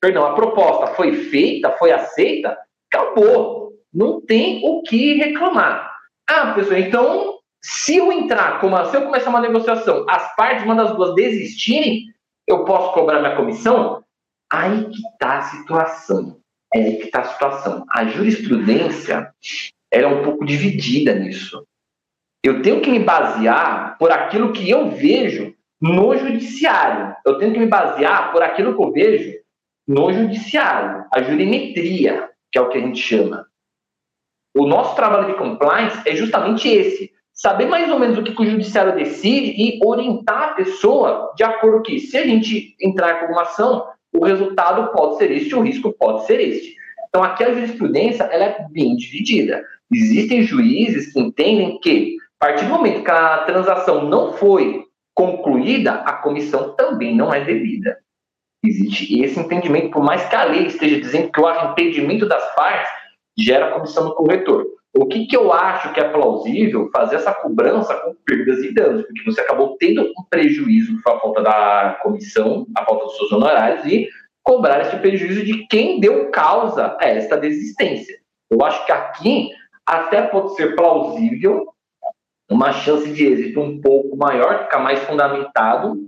perdão, 0.00 0.26
a 0.26 0.34
proposta 0.34 0.88
foi 0.88 1.14
feita, 1.14 1.70
foi 1.70 1.92
aceita, 1.92 2.58
acabou. 2.92 3.72
Não 3.94 4.20
tem 4.20 4.60
o 4.64 4.82
que 4.82 5.14
reclamar. 5.14 5.92
Ah, 6.28 6.52
pessoal, 6.52 6.80
então, 6.80 7.38
se 7.62 7.96
eu 7.96 8.10
entrar, 8.10 8.60
como, 8.60 8.84
se 8.86 8.96
eu 8.96 9.02
começar 9.02 9.30
uma 9.30 9.40
negociação, 9.40 10.04
as 10.08 10.34
partes, 10.34 10.64
uma 10.64 10.74
das 10.74 10.94
duas 10.96 11.14
desistirem, 11.14 12.06
eu 12.46 12.64
posso 12.64 12.92
cobrar 12.92 13.20
minha 13.20 13.36
comissão? 13.36 14.01
Aí 14.52 14.84
que 14.90 15.00
está 15.08 15.38
a 15.38 15.42
situação. 15.42 16.38
É 16.74 16.78
aí 16.78 16.96
que 16.98 17.04
está 17.04 17.20
a 17.20 17.24
situação. 17.24 17.86
A 17.90 18.04
jurisprudência 18.04 19.32
ela 19.90 20.10
é 20.10 20.14
um 20.14 20.22
pouco 20.22 20.44
dividida 20.44 21.14
nisso. 21.14 21.66
Eu 22.44 22.60
tenho 22.60 22.82
que 22.82 22.90
me 22.90 22.98
basear 22.98 23.96
por 23.98 24.12
aquilo 24.12 24.52
que 24.52 24.68
eu 24.68 24.90
vejo 24.90 25.54
no 25.80 26.16
judiciário. 26.16 27.16
Eu 27.24 27.38
tenho 27.38 27.52
que 27.52 27.58
me 27.58 27.66
basear 27.66 28.30
por 28.30 28.42
aquilo 28.42 28.76
que 28.76 28.82
eu 28.82 28.92
vejo 28.92 29.42
no 29.86 30.12
judiciário, 30.12 31.06
a 31.12 31.22
jurimetria, 31.22 32.30
que 32.50 32.58
é 32.58 32.60
o 32.60 32.68
que 32.68 32.78
a 32.78 32.80
gente 32.80 33.00
chama. 33.00 33.46
O 34.54 34.66
nosso 34.66 34.94
trabalho 34.94 35.28
de 35.28 35.38
compliance 35.38 36.00
é 36.06 36.14
justamente 36.14 36.68
esse: 36.68 37.10
saber 37.32 37.66
mais 37.66 37.90
ou 37.90 37.98
menos 37.98 38.18
o 38.18 38.22
que 38.22 38.30
o 38.40 38.46
judiciário 38.46 38.94
decide 38.94 39.54
e 39.56 39.80
orientar 39.84 40.50
a 40.50 40.54
pessoa 40.54 41.32
de 41.36 41.42
acordo 41.42 41.82
que, 41.82 41.98
se 41.98 42.16
a 42.18 42.26
gente 42.26 42.76
entrar 42.80 43.14
com 43.14 43.24
alguma 43.26 43.42
ação, 43.42 43.86
o 44.12 44.24
resultado 44.24 44.92
pode 44.92 45.16
ser 45.16 45.30
este, 45.30 45.54
o 45.54 45.62
risco 45.62 45.92
pode 45.92 46.26
ser 46.26 46.40
este. 46.40 46.74
Então, 47.08 47.22
aqui 47.22 47.44
a 47.44 47.52
jurisprudência 47.52 48.24
ela 48.24 48.44
é 48.44 48.66
bem 48.70 48.96
dividida. 48.96 49.64
Existem 49.92 50.42
juízes 50.42 51.12
que 51.12 51.20
entendem 51.20 51.78
que, 51.80 52.16
a 52.40 52.46
partir 52.46 52.64
do 52.64 52.70
momento 52.70 53.04
que 53.04 53.10
a 53.10 53.44
transação 53.44 54.08
não 54.08 54.32
foi 54.32 54.84
concluída, 55.14 55.92
a 55.92 56.14
comissão 56.14 56.74
também 56.74 57.14
não 57.14 57.32
é 57.32 57.44
devida. 57.44 57.98
Existe 58.64 59.20
esse 59.22 59.38
entendimento, 59.38 59.90
por 59.90 60.02
mais 60.02 60.24
que 60.26 60.36
a 60.36 60.44
lei 60.44 60.66
esteja 60.66 61.00
dizendo 61.00 61.30
que 61.30 61.40
o 61.40 61.46
arrependimento 61.46 62.26
das 62.26 62.54
partes 62.54 62.90
gera 63.36 63.72
comissão 63.72 64.04
do 64.04 64.14
corretor. 64.14 64.64
O 64.94 65.06
que, 65.06 65.26
que 65.26 65.36
eu 65.36 65.52
acho 65.52 65.92
que 65.92 66.00
é 66.00 66.08
plausível 66.08 66.90
fazer 66.92 67.16
essa 67.16 67.32
cobrança 67.32 67.94
com 67.96 68.14
perdas 68.26 68.62
e 68.62 68.74
danos, 68.74 69.02
porque 69.06 69.24
você 69.24 69.40
acabou 69.40 69.76
tendo 69.78 70.02
um 70.02 70.24
prejuízo 70.28 71.00
por 71.02 71.20
falta 71.20 71.42
da 71.42 71.98
comissão, 72.02 72.66
a 72.76 72.84
falta 72.84 73.06
dos 73.06 73.16
seus 73.16 73.32
honorários, 73.32 73.86
e 73.86 74.08
cobrar 74.42 74.82
esse 74.82 74.96
prejuízo 74.96 75.44
de 75.44 75.66
quem 75.66 75.98
deu 75.98 76.30
causa 76.30 76.96
a 77.00 77.06
esta 77.06 77.38
desistência. 77.38 78.18
Eu 78.50 78.62
acho 78.62 78.84
que 78.84 78.92
aqui 78.92 79.50
até 79.86 80.22
pode 80.22 80.54
ser 80.56 80.76
plausível 80.76 81.72
uma 82.50 82.72
chance 82.72 83.10
de 83.10 83.26
êxito 83.26 83.60
um 83.60 83.80
pouco 83.80 84.14
maior, 84.14 84.64
ficar 84.64 84.78
mais 84.78 84.98
fundamentado 85.00 85.98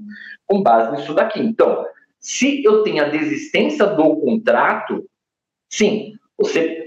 com 0.47 0.63
base 0.63 0.93
nisso 0.93 1.15
daqui. 1.15 1.41
Então, 1.41 1.87
se 2.21 2.63
eu 2.63 2.83
tenho 2.83 3.03
a 3.03 3.09
desistência 3.09 3.87
do 3.87 4.17
contrato, 4.17 5.05
sim, 5.71 6.15
você 6.37 6.85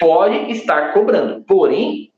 pode 0.00 0.50
estar 0.50 0.92
cobrando. 0.94 1.44
Porém, 1.44 2.10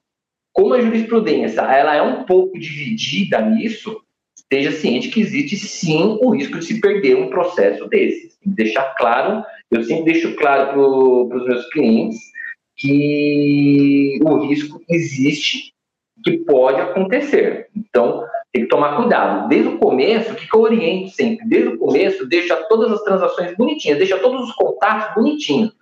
como 0.53 0.73
a 0.73 0.81
jurisprudência 0.81 1.61
ela 1.63 1.97
é 1.97 2.01
um 2.01 2.25
pouco 2.25 2.59
dividida 2.59 3.41
nisso, 3.41 4.01
esteja 4.37 4.71
ciente 4.71 5.09
que 5.09 5.21
existe 5.21 5.57
sim 5.57 6.19
o 6.23 6.31
risco 6.31 6.59
de 6.59 6.65
se 6.65 6.81
perder 6.81 7.17
um 7.17 7.29
processo 7.29 7.89
desses. 7.89 8.37
Tem 8.39 8.51
que 8.51 8.57
deixar 8.57 8.95
claro, 8.97 9.45
eu 9.71 9.83
sempre 9.83 10.13
deixo 10.13 10.37
claro 10.37 11.29
para 11.29 11.39
os 11.39 11.47
meus 11.47 11.69
clientes 11.71 12.19
que 12.77 14.19
o 14.23 14.47
risco 14.47 14.81
existe, 14.89 15.73
que 16.25 16.39
pode 16.39 16.81
acontecer. 16.81 17.69
Então, 17.77 18.25
tem 18.53 18.63
que 18.63 18.69
tomar 18.69 18.97
cuidado. 18.97 19.49
Desde 19.49 19.69
o 19.69 19.79
começo, 19.79 20.33
o 20.33 20.37
que, 20.37 20.47
que 20.47 20.57
eu 20.57 20.61
oriento 20.61 21.11
sempre? 21.11 21.47
Desde 21.47 21.69
o 21.69 21.79
começo, 21.79 22.27
deixa 22.27 22.57
todas 22.69 22.93
as 22.93 23.03
transações 23.03 23.57
bonitinhas, 23.57 23.99
deixa 23.99 24.19
todos 24.19 24.49
os 24.49 24.55
contatos 24.55 25.15
bonitinhos 25.15 25.73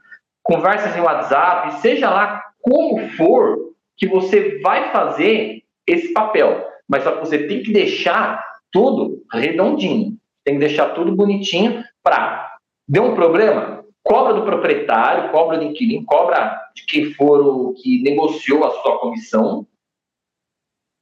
conversas 0.42 0.96
em 0.96 1.00
WhatsApp, 1.00 1.80
seja 1.80 2.10
lá 2.10 2.42
como 2.60 3.08
for 3.10 3.72
que 3.96 4.06
você 4.08 4.60
vai 4.60 4.90
fazer 4.92 5.62
esse 5.86 6.12
papel. 6.12 6.66
Mas 6.88 7.04
só 7.04 7.12
que 7.12 7.20
você 7.20 7.46
tem 7.46 7.62
que 7.62 7.72
deixar 7.72 8.44
tudo 8.72 9.22
redondinho. 9.32 10.16
Tem 10.44 10.54
que 10.54 10.60
deixar 10.60 10.90
tudo 10.90 11.14
bonitinho 11.14 11.84
para. 12.02 12.56
Deu 12.88 13.04
um 13.04 13.14
problema? 13.14 13.84
Cobra 14.02 14.34
do 14.34 14.44
proprietário, 14.44 15.30
cobra 15.30 15.58
do 15.58 15.64
inquilino, 15.64 16.04
cobra 16.06 16.58
de 16.74 16.84
quem 16.86 17.12
for 17.12 17.40
o 17.40 17.74
que 17.74 18.02
negociou 18.02 18.64
a 18.64 18.70
sua 18.82 18.98
comissão. 18.98 19.66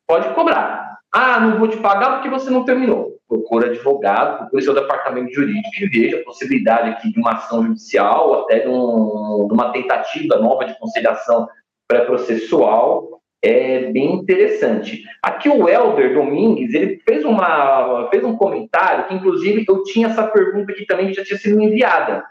Pode 0.07 0.35
cobrar. 0.35 0.99
Ah, 1.13 1.41
não 1.41 1.59
vou 1.59 1.69
te 1.69 1.77
pagar 1.77 2.15
porque 2.15 2.29
você 2.29 2.51
não 2.51 2.65
terminou 2.65 3.18
procura 3.29 3.67
advogado, 3.67 4.39
procure 4.39 4.63
seu 4.63 4.75
departamento 4.75 5.33
jurídico 5.33 5.69
e 5.81 5.89
veja 5.89 6.17
a 6.17 6.25
possibilidade 6.25 6.91
aqui 6.91 7.13
de 7.13 7.21
uma 7.21 7.33
ação 7.33 7.63
judicial, 7.65 8.43
até 8.43 8.61
de, 8.61 8.69
um, 8.69 9.47
de 9.47 9.53
uma 9.53 9.71
tentativa 9.71 10.37
nova 10.37 10.65
de 10.65 10.79
conciliação 10.79 11.47
pré-processual, 11.87 13.21
é 13.43 13.93
bem 13.93 14.15
interessante. 14.15 15.03
Aqui 15.23 15.49
o 15.49 15.69
Helder 15.69 16.15
Domingues, 16.15 16.75
ele 16.75 17.01
fez, 17.07 17.25
uma, 17.25 18.09
fez 18.11 18.25
um 18.25 18.37
comentário, 18.37 19.07
que 19.07 19.15
inclusive 19.15 19.65
eu 19.69 19.83
tinha 19.85 20.09
essa 20.09 20.27
pergunta 20.27 20.73
aqui 20.73 20.85
também, 20.87 21.09
que 21.09 21.15
já 21.15 21.25
tinha 21.25 21.39
sido 21.39 21.61
enviada, 21.61 22.25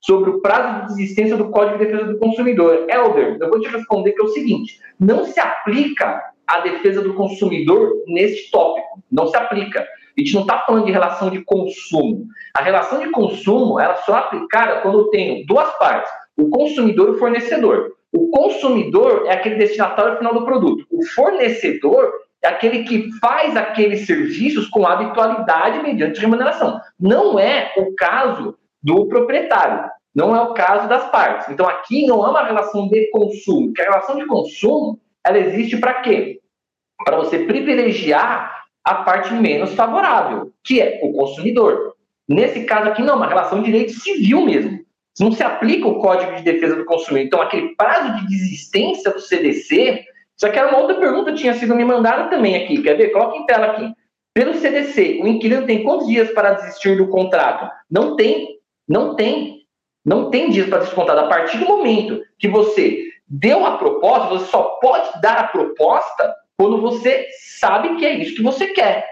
sobre 0.00 0.30
o 0.30 0.40
prazo 0.40 0.82
de 0.82 0.94
desistência 0.94 1.36
do 1.36 1.50
Código 1.50 1.78
de 1.78 1.86
Defesa 1.86 2.12
do 2.12 2.18
Consumidor. 2.18 2.86
Helder, 2.88 3.38
eu 3.40 3.50
vou 3.50 3.60
te 3.60 3.68
responder 3.68 4.12
que 4.12 4.20
é 4.20 4.24
o 4.24 4.28
seguinte, 4.28 4.78
não 5.00 5.24
se 5.24 5.40
aplica 5.40 6.22
a 6.46 6.60
defesa 6.60 7.00
do 7.00 7.14
consumidor 7.14 8.02
neste 8.06 8.50
tópico, 8.50 9.02
não 9.10 9.26
se 9.26 9.36
aplica. 9.36 9.86
A 10.16 10.20
gente 10.20 10.34
não 10.34 10.42
está 10.42 10.60
falando 10.60 10.86
de 10.86 10.92
relação 10.92 11.30
de 11.30 11.42
consumo. 11.42 12.26
A 12.56 12.62
relação 12.62 13.00
de 13.00 13.10
consumo 13.10 13.80
ela 13.80 13.96
só 13.96 14.16
é 14.16 14.18
aplicada 14.20 14.80
quando 14.80 15.00
eu 15.00 15.10
tenho 15.10 15.44
duas 15.46 15.76
partes: 15.78 16.10
o 16.36 16.48
consumidor 16.48 17.08
e 17.08 17.10
o 17.12 17.18
fornecedor. 17.18 17.92
O 18.12 18.30
consumidor 18.30 19.24
é 19.26 19.32
aquele 19.32 19.56
destinatário 19.56 20.16
final 20.18 20.32
do 20.32 20.44
produto. 20.44 20.86
O 20.88 21.04
fornecedor 21.04 22.12
é 22.40 22.48
aquele 22.48 22.84
que 22.84 23.10
faz 23.18 23.56
aqueles 23.56 24.06
serviços 24.06 24.68
com 24.68 24.86
habitualidade 24.86 25.82
mediante 25.82 26.20
remuneração. 26.20 26.80
Não 26.98 27.38
é 27.40 27.72
o 27.76 27.92
caso 27.94 28.56
do 28.80 29.08
proprietário. 29.08 29.90
Não 30.14 30.36
é 30.36 30.40
o 30.40 30.54
caso 30.54 30.88
das 30.88 31.10
partes. 31.10 31.48
Então 31.48 31.68
aqui 31.68 32.06
não 32.06 32.24
é 32.24 32.30
uma 32.30 32.44
relação 32.44 32.86
de 32.88 33.10
consumo, 33.10 33.66
porque 33.66 33.82
a 33.82 33.90
relação 33.90 34.16
de 34.16 34.26
consumo 34.26 35.00
ela 35.26 35.38
existe 35.38 35.76
para 35.78 35.94
quê? 35.94 36.40
Para 37.04 37.16
você 37.16 37.40
privilegiar 37.40 38.63
a 38.84 38.96
parte 38.96 39.32
menos 39.32 39.72
favorável, 39.74 40.52
que 40.62 40.80
é 40.80 41.00
o 41.02 41.12
consumidor. 41.12 41.94
Nesse 42.28 42.64
caso 42.64 42.90
aqui, 42.90 43.02
não, 43.02 43.16
uma 43.16 43.26
relação 43.26 43.60
de 43.60 43.66
direito 43.66 43.92
civil 43.92 44.44
mesmo. 44.44 44.84
Não 45.18 45.30
se 45.30 45.42
aplica 45.42 45.86
o 45.86 45.98
Código 45.98 46.34
de 46.34 46.42
Defesa 46.42 46.76
do 46.76 46.84
Consumidor. 46.84 47.26
Então, 47.26 47.40
aquele 47.40 47.74
prazo 47.76 48.20
de 48.20 48.28
desistência 48.28 49.10
do 49.12 49.20
CDC, 49.20 50.04
isso 50.36 50.46
aqui 50.46 50.58
era 50.58 50.68
uma 50.68 50.80
outra 50.80 50.96
pergunta 50.96 51.32
que 51.32 51.38
tinha 51.38 51.54
sido 51.54 51.74
me 51.74 51.84
mandada 51.84 52.28
também 52.28 52.56
aqui. 52.56 52.82
Quer 52.82 52.96
ver? 52.96 53.10
Coloca 53.10 53.36
em 53.36 53.46
tela 53.46 53.66
aqui. 53.66 53.92
Pelo 54.34 54.54
CDC, 54.54 55.20
o 55.22 55.28
inquilino 55.28 55.64
tem 55.64 55.84
quantos 55.84 56.08
dias 56.08 56.30
para 56.32 56.54
desistir 56.54 56.96
do 56.96 57.08
contrato? 57.08 57.70
Não 57.88 58.16
tem. 58.16 58.58
Não 58.88 59.14
tem. 59.14 59.60
Não 60.04 60.30
tem 60.30 60.50
dias 60.50 60.68
para 60.68 60.80
descontar. 60.80 61.16
A 61.16 61.28
partir 61.28 61.58
do 61.58 61.66
momento 61.66 62.20
que 62.38 62.48
você 62.48 63.04
deu 63.28 63.64
a 63.64 63.78
proposta, 63.78 64.28
você 64.30 64.46
só 64.46 64.62
pode 64.80 65.20
dar 65.22 65.38
a 65.38 65.48
proposta 65.48 66.34
quando 66.56 66.80
você 66.80 67.26
sabe 67.58 67.96
que 67.96 68.04
é 68.04 68.18
isso 68.18 68.36
que 68.36 68.42
você 68.42 68.68
quer. 68.68 69.06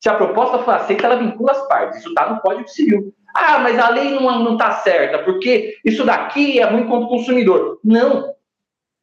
Se 0.00 0.08
a 0.08 0.14
proposta 0.14 0.58
for 0.60 0.74
aceita, 0.74 1.06
ela 1.06 1.16
vincula 1.16 1.52
as 1.52 1.68
partes. 1.68 1.98
Isso 1.98 2.08
está 2.08 2.30
no 2.32 2.40
Código 2.40 2.68
Civil. 2.68 3.12
Ah, 3.34 3.58
mas 3.58 3.78
a 3.78 3.90
lei 3.90 4.10
não 4.10 4.52
está 4.52 4.72
certa, 4.72 5.18
porque 5.20 5.76
isso 5.84 6.04
daqui 6.04 6.58
é 6.58 6.64
ruim 6.64 6.86
contra 6.86 7.06
o 7.06 7.08
consumidor. 7.08 7.78
Não. 7.84 8.32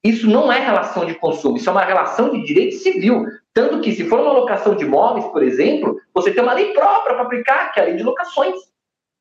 Isso 0.04 0.30
não 0.30 0.52
é 0.52 0.60
relação 0.60 1.06
de 1.06 1.16
consumo, 1.16 1.58
isso 1.58 1.68
é 1.68 1.72
uma 1.72 1.84
relação 1.84 2.30
de 2.32 2.46
direito 2.46 2.76
civil. 2.76 3.26
Tanto 3.54 3.82
que, 3.82 3.92
se 3.92 4.04
for 4.08 4.20
uma 4.20 4.34
locação 4.34 4.76
de 4.76 4.84
imóveis, 4.84 5.26
por 5.28 5.42
exemplo, 5.42 6.00
você 6.14 6.32
tem 6.32 6.44
uma 6.44 6.54
lei 6.54 6.74
própria 6.74 7.16
para 7.16 7.24
aplicar, 7.24 7.72
que 7.72 7.80
é 7.80 7.84
a 7.84 7.86
lei 7.88 7.96
de 7.96 8.04
locações. 8.04 8.54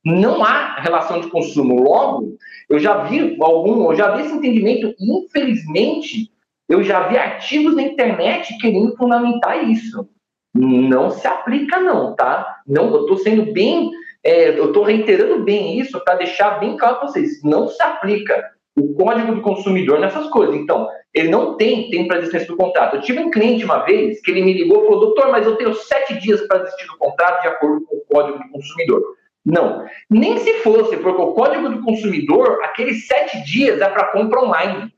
Não 0.04 0.44
há 0.44 0.74
relação 0.80 1.20
de 1.20 1.28
consumo. 1.28 1.82
Logo, 1.82 2.36
eu 2.68 2.78
já 2.78 3.04
vi 3.04 3.34
algum, 3.40 3.90
eu 3.90 3.96
já 3.96 4.14
vi 4.14 4.24
esse 4.24 4.34
entendimento, 4.34 4.94
infelizmente, 5.00 6.30
eu 6.68 6.82
já 6.82 7.08
vi 7.08 7.16
artigos 7.16 7.74
na 7.74 7.82
internet 7.82 8.56
querendo 8.58 8.96
fundamentar 8.96 9.68
isso. 9.68 10.08
Não 10.54 11.10
se 11.10 11.26
aplica, 11.26 11.80
não, 11.80 12.14
tá? 12.14 12.62
Não, 12.66 12.94
eu 12.94 13.00
estou 13.02 13.16
sendo 13.16 13.52
bem, 13.52 13.90
é, 14.22 14.50
eu 14.58 14.66
estou 14.66 14.84
reiterando 14.84 15.42
bem 15.42 15.78
isso 15.78 16.02
para 16.04 16.16
deixar 16.16 16.60
bem 16.60 16.76
claro 16.76 16.96
para 16.96 17.08
vocês. 17.08 17.42
Não 17.42 17.66
se 17.68 17.82
aplica 17.82 18.52
o 18.76 18.94
código 18.94 19.34
do 19.34 19.42
consumidor 19.42 20.00
nessas 20.00 20.28
coisas. 20.28 20.54
Então, 20.54 20.88
ele 21.12 21.28
não 21.28 21.56
tem 21.56 21.90
tempo 21.90 22.08
para 22.08 22.20
desistir 22.20 22.48
do 22.48 22.56
contrato. 22.56 22.96
Eu 22.96 23.02
tive 23.02 23.20
um 23.20 23.30
cliente 23.30 23.64
uma 23.64 23.84
vez 23.84 24.20
que 24.20 24.30
ele 24.30 24.42
me 24.42 24.52
ligou 24.52 24.82
e 24.82 24.86
falou: 24.86 25.00
Doutor, 25.00 25.30
mas 25.30 25.46
eu 25.46 25.56
tenho 25.56 25.74
sete 25.74 26.18
dias 26.20 26.40
para 26.46 26.58
desistir 26.58 26.86
do 26.86 26.98
contrato 26.98 27.42
de 27.42 27.48
acordo 27.48 27.84
com 27.86 27.96
o 27.96 28.04
código 28.08 28.38
do 28.38 28.50
consumidor. 28.50 29.02
Não, 29.44 29.84
nem 30.08 30.38
se 30.38 30.54
fosse, 30.54 30.96
porque 30.96 31.20
o 31.20 31.34
código 31.34 31.68
do 31.68 31.82
consumidor, 31.82 32.60
aqueles 32.62 33.06
sete 33.06 33.44
dias 33.44 33.80
é 33.80 33.88
para 33.88 34.06
compra 34.06 34.42
online. 34.42 34.92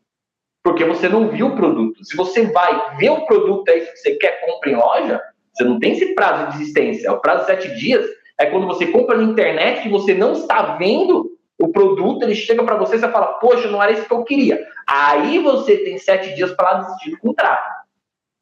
Porque 0.66 0.84
você 0.84 1.08
não 1.08 1.28
viu 1.28 1.46
o 1.46 1.54
produto. 1.54 2.04
Se 2.04 2.16
você 2.16 2.46
vai 2.46 2.96
ver 2.96 3.10
o 3.10 3.24
produto 3.24 3.68
aí 3.68 3.82
que 3.82 3.96
você 3.98 4.16
quer 4.16 4.44
comprar 4.44 4.72
em 4.72 4.74
loja, 4.74 5.22
você 5.54 5.62
não 5.62 5.78
tem 5.78 5.92
esse 5.92 6.12
prazo 6.12 6.50
de 6.50 6.56
existência. 6.60 7.12
O 7.12 7.20
prazo 7.20 7.42
de 7.42 7.46
sete 7.46 7.76
dias 7.76 8.04
é 8.36 8.46
quando 8.46 8.66
você 8.66 8.88
compra 8.88 9.16
na 9.16 9.22
internet 9.22 9.86
e 9.86 9.88
você 9.88 10.12
não 10.12 10.32
está 10.32 10.74
vendo 10.74 11.30
o 11.56 11.68
produto, 11.68 12.24
ele 12.24 12.34
chega 12.34 12.64
para 12.64 12.74
você 12.74 12.96
e 12.96 12.98
você 12.98 13.08
fala, 13.08 13.34
poxa, 13.34 13.68
não 13.68 13.80
era 13.80 13.92
isso 13.92 14.08
que 14.08 14.12
eu 14.12 14.24
queria. 14.24 14.60
Aí 14.88 15.38
você 15.38 15.76
tem 15.76 15.98
sete 15.98 16.34
dias 16.34 16.50
para 16.50 16.80
desistir 16.80 17.12
do 17.12 17.18
contrato. 17.18 17.70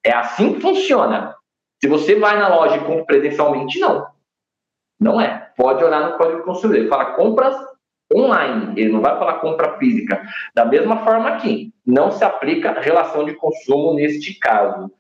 É 0.03 0.15
assim 0.15 0.55
que 0.55 0.61
funciona. 0.63 1.37
Se 1.79 1.87
você 1.87 2.15
vai 2.15 2.39
na 2.39 2.49
loja 2.49 2.77
e 2.77 2.85
compra 2.85 3.05
presencialmente, 3.05 3.79
não. 3.79 4.07
Não 4.99 5.21
é. 5.21 5.51
Pode 5.59 5.85
olhar 5.85 6.09
no 6.09 6.17
código. 6.17 6.75
Ele 6.75 6.89
fala 6.89 7.05
compras 7.17 7.55
online. 8.15 8.81
Ele 8.81 8.93
não 8.93 9.01
vai 9.01 9.19
falar 9.19 9.35
compra 9.35 9.77
física. 9.79 10.23
Da 10.55 10.65
mesma 10.65 11.05
forma 11.05 11.31
aqui, 11.31 11.73
não 11.85 12.11
se 12.11 12.25
aplica 12.25 12.81
relação 12.81 13.25
de 13.25 13.35
consumo 13.35 13.95
neste 13.95 14.39
caso. 14.39 14.91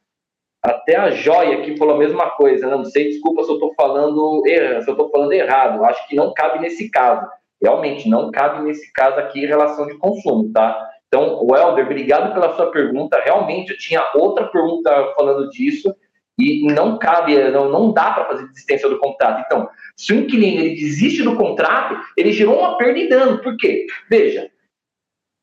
Até 0.62 0.96
a 0.96 1.10
joia 1.10 1.58
aqui 1.58 1.76
falou 1.76 1.94
a 1.94 1.98
mesma 1.98 2.30
coisa. 2.30 2.66
Não 2.66 2.84
sei, 2.84 3.10
desculpa 3.10 3.42
se 3.42 3.50
eu 3.50 3.54
estou 3.54 3.74
falando, 3.74 4.42
se 4.44 4.90
eu 4.90 5.10
falando 5.10 5.32
errado. 5.32 5.84
Acho 5.84 6.08
que 6.08 6.16
não 6.16 6.32
cabe 6.32 6.58
nesse 6.60 6.90
caso. 6.90 7.26
Realmente, 7.62 8.08
não 8.08 8.30
cabe 8.30 8.62
nesse 8.62 8.92
caso 8.92 9.18
aqui 9.18 9.46
relação 9.46 9.86
de 9.86 9.96
consumo, 9.98 10.50
tá? 10.52 10.90
Então, 11.06 11.44
Welder, 11.44 11.84
obrigado 11.84 12.34
pela 12.34 12.54
sua 12.54 12.70
pergunta. 12.70 13.20
Realmente, 13.24 13.70
eu 13.70 13.78
tinha 13.78 14.02
outra 14.14 14.46
pergunta 14.48 15.12
falando 15.14 15.48
disso 15.50 15.94
e 16.38 16.66
não 16.72 16.98
cabe, 16.98 17.36
não, 17.50 17.68
não 17.70 17.92
dá 17.92 18.12
para 18.12 18.26
fazer 18.26 18.48
desistência 18.48 18.88
do 18.88 18.98
contrato. 18.98 19.42
Então, 19.46 19.68
se 19.96 20.12
o 20.12 20.16
inquilino 20.16 20.60
ele 20.60 20.74
desiste 20.74 21.22
do 21.22 21.36
contrato, 21.36 22.00
ele 22.16 22.32
gerou 22.32 22.58
uma 22.58 22.76
perda 22.76 22.98
e 22.98 23.08
dano. 23.08 23.40
Por 23.40 23.56
quê? 23.56 23.86
Veja, 24.10 24.50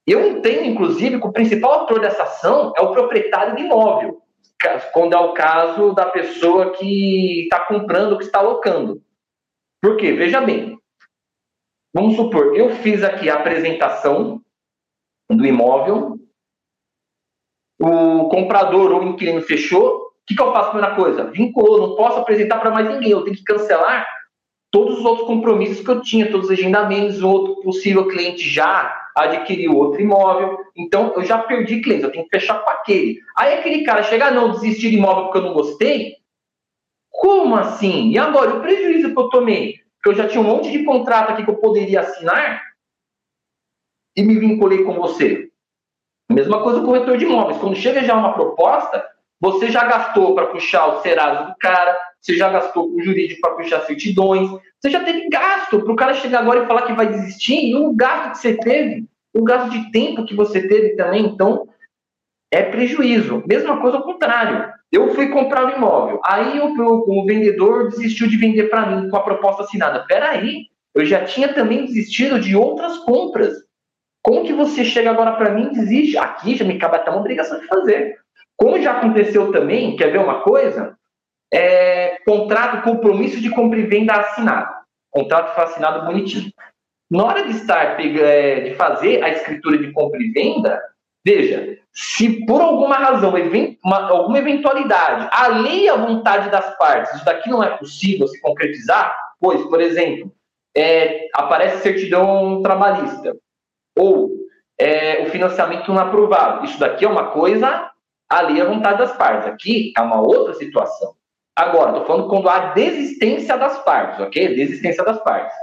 eu 0.05 0.27
entendo, 0.29 0.65
inclusive, 0.65 1.19
que 1.19 1.27
o 1.27 1.31
principal 1.31 1.83
ator 1.83 2.00
dessa 2.01 2.24
ação 2.24 2.74
é 2.77 2.81
o 2.81 2.91
proprietário 2.91 3.55
do 3.55 3.62
imóvel, 3.62 4.21
quando 4.91 5.13
é 5.13 5.19
o 5.19 5.33
caso 5.33 5.93
da 5.93 6.05
pessoa 6.07 6.71
que 6.71 7.43
está 7.43 7.62
comprando, 7.62 8.17
que 8.17 8.25
está 8.25 8.39
alocando. 8.39 9.01
Por 9.81 9.98
quê? 9.98 10.12
Veja 10.12 10.41
bem, 10.41 10.77
vamos 11.93 12.15
supor, 12.15 12.55
eu 12.55 12.69
fiz 12.77 13.03
aqui 13.03 13.29
a 13.29 13.36
apresentação 13.36 14.41
do 15.29 15.45
imóvel, 15.45 16.19
o 17.81 18.29
comprador 18.29 18.91
ou 18.91 19.01
o 19.01 19.03
inquilino 19.03 19.41
fechou, 19.41 20.11
que, 20.31 20.35
que 20.35 20.41
eu 20.41 20.53
faço? 20.53 20.71
Primeira 20.71 20.95
coisa, 20.95 21.23
vinculou, 21.25 21.88
não 21.88 21.95
posso 21.95 22.19
apresentar 22.19 22.59
para 22.59 22.71
mais 22.71 22.88
ninguém, 22.88 23.11
eu 23.11 23.23
tenho 23.23 23.35
que 23.35 23.43
cancelar 23.43 24.07
todos 24.71 25.00
os 25.00 25.05
outros 25.05 25.27
compromissos 25.27 25.83
que 25.83 25.89
eu 25.89 26.01
tinha, 26.01 26.31
todos 26.31 26.47
os 26.47 26.51
agendamentos, 26.51 27.21
o 27.21 27.29
outro 27.29 27.61
possível 27.61 28.07
cliente 28.07 28.47
já 28.50 28.97
adquiriu 29.15 29.75
outro 29.75 30.01
imóvel, 30.01 30.57
então 30.75 31.13
eu 31.15 31.23
já 31.25 31.38
perdi 31.38 31.81
clientes, 31.81 32.05
eu 32.05 32.11
tenho 32.11 32.23
que 32.23 32.39
fechar 32.39 32.63
com 32.63 32.69
aquele. 32.69 33.19
Aí 33.38 33.55
aquele 33.55 33.83
cara 33.83 34.03
chega, 34.03 34.27
ah, 34.27 34.31
não, 34.31 34.51
desistir 34.51 34.89
de 34.89 34.97
imóvel 34.97 35.25
porque 35.25 35.39
eu 35.39 35.41
não 35.41 35.53
gostei? 35.53 36.15
Como 37.09 37.55
assim? 37.55 38.09
E 38.09 38.17
agora, 38.17 38.55
o 38.55 38.61
prejuízo 38.61 39.13
que 39.13 39.19
eu 39.19 39.29
tomei? 39.29 39.81
Porque 39.97 40.09
eu 40.09 40.23
já 40.23 40.29
tinha 40.29 40.41
um 40.41 40.47
monte 40.47 40.71
de 40.71 40.85
contrato 40.85 41.31
aqui 41.31 41.43
que 41.43 41.50
eu 41.50 41.57
poderia 41.57 42.00
assinar 42.00 42.63
e 44.15 44.24
me 44.24 44.39
vinculei 44.39 44.83
com 44.85 44.94
você. 44.94 45.50
Mesma 46.31 46.63
coisa 46.63 46.79
com 46.79 46.85
o 46.85 46.87
corretor 46.87 47.17
de 47.17 47.25
imóveis. 47.25 47.57
Quando 47.57 47.75
chega 47.75 48.03
já 48.03 48.15
uma 48.15 48.33
proposta, 48.33 49.05
você 49.42 49.72
já 49.72 49.84
gastou 49.86 50.36
para 50.36 50.46
puxar 50.48 50.86
o 50.88 51.01
Serasa 51.01 51.46
do 51.46 51.56
cara, 51.60 51.98
você 52.22 52.36
já 52.36 52.48
gastou 52.50 52.90
com 52.90 52.98
o 52.98 53.04
jurídico 53.04 53.42
para 53.42 53.56
puxar 53.56 53.82
certidões, 53.82 54.48
você 54.80 54.92
já 54.92 55.04
teve 55.04 55.27
gasto 55.27 55.82
para 55.82 55.92
o 55.92 55.96
cara 55.96 56.14
chegar 56.14 56.42
agora 56.42 56.64
e 56.64 56.68
falar 56.68 56.84
que 56.84 56.94
vai 56.94 57.08
desistir, 57.08 57.72
e 57.72 57.75
o 57.75 57.92
gasto 57.92 58.32
que 58.32 58.38
você 58.38 58.54
teve, 58.56 59.06
o 59.34 59.44
gasto 59.44 59.72
de 59.72 59.92
tempo 59.92 60.25
que 60.25 60.36
você 60.36 60.68
teve 60.68 60.96
também, 60.96 61.25
então 61.25 61.68
é 62.51 62.62
prejuízo. 62.62 63.44
Mesma 63.48 63.82
coisa 63.82 63.98
ao 63.98 64.04
contrário. 64.04 64.72
Eu 64.92 65.16
fui 65.16 65.30
comprar 65.30 65.66
um 65.66 65.77
imóvel, 65.77 66.20
aí 66.24 66.60
o, 66.60 66.68
o, 66.68 67.22
o 67.22 67.25
vendedor 67.25 67.90
desistiu 67.90 68.27
de 68.27 68.36
vender 68.36 68.70
para 68.70 68.86
mim 68.86 69.10
com 69.10 69.16
a 69.16 69.24
proposta 69.24 69.64
assinada. 69.64 70.06
Peraí, 70.06 70.66
eu 70.94 71.06
já 71.06 71.24
tinha 71.24 71.54
também 71.54 71.86
desistido 71.86 72.40
de 72.40 72.56
outras 72.56 72.98
compras. 72.98 73.54
Como 74.22 74.44
que 74.44 74.54
você 74.54 74.84
chega 74.84 75.10
agora 75.10 75.32
para 75.32 75.51
mim 75.51 75.68
e 75.68 75.74
desiste? 75.74 76.18
Aqui 76.18 76.56
já 76.56 76.66
me 76.66 76.77
cabe 76.77 76.98
até 76.98 77.10
uma 77.10 77.22
obrigação 77.22 77.60
de 77.60 77.68
fazer. 77.68 78.21
Como 78.61 78.79
já 78.79 78.91
aconteceu 78.91 79.51
também, 79.51 79.95
quer 79.95 80.11
ver 80.11 80.19
uma 80.19 80.41
coisa? 80.41 80.95
É, 81.51 82.19
contrato, 82.24 82.83
compromisso 82.83 83.41
de 83.41 83.50
compra 83.50 83.79
e 83.79 83.87
venda 83.87 84.13
assinado. 84.13 84.71
Contrato 85.09 85.55
foi 85.55 85.63
assinado 85.63 86.05
bonitinho. 86.05 86.51
Na 87.09 87.25
hora 87.25 87.43
de 87.43 87.53
estar 87.53 88.00
é, 88.00 88.59
de 88.59 88.75
fazer 88.75 89.24
a 89.24 89.29
escritura 89.29 89.79
de 89.79 89.91
compra 89.91 90.21
e 90.21 90.29
venda, 90.29 90.79
veja, 91.25 91.79
se 91.91 92.45
por 92.45 92.61
alguma 92.61 92.97
razão, 92.97 93.33
uma, 93.83 94.11
alguma 94.11 94.37
eventualidade, 94.37 95.27
além 95.31 95.89
a 95.89 95.95
vontade 95.95 96.51
das 96.51 96.77
partes, 96.77 97.15
isso 97.15 97.25
daqui 97.25 97.50
não 97.50 97.63
é 97.63 97.77
possível 97.77 98.27
se 98.27 98.39
concretizar, 98.41 99.11
pois, 99.39 99.59
por 99.63 99.81
exemplo, 99.81 100.31
é, 100.77 101.25
aparece 101.33 101.81
certidão 101.81 102.61
trabalhista 102.61 103.35
ou 103.97 104.29
é, 104.79 105.24
o 105.24 105.31
financiamento 105.31 105.91
não 105.91 106.00
aprovado, 106.00 106.63
isso 106.63 106.79
daqui 106.79 107.05
é 107.05 107.09
uma 107.09 107.31
coisa 107.31 107.91
ali 108.31 108.61
à 108.61 108.65
vontade 108.65 109.00
das 109.00 109.15
partes. 109.17 109.48
Aqui 109.48 109.94
é 109.96 110.01
uma 110.01 110.22
outra 110.22 110.53
situação. 110.53 111.13
Agora, 111.55 111.91
estou 111.91 112.05
falando 112.05 112.29
quando 112.29 112.50
há 112.50 112.72
desistência 112.74 113.57
das 113.57 113.77
partes, 113.83 114.20
ok? 114.20 114.55
Desistência 114.55 115.03
das 115.03 115.22
partes. 115.22 115.55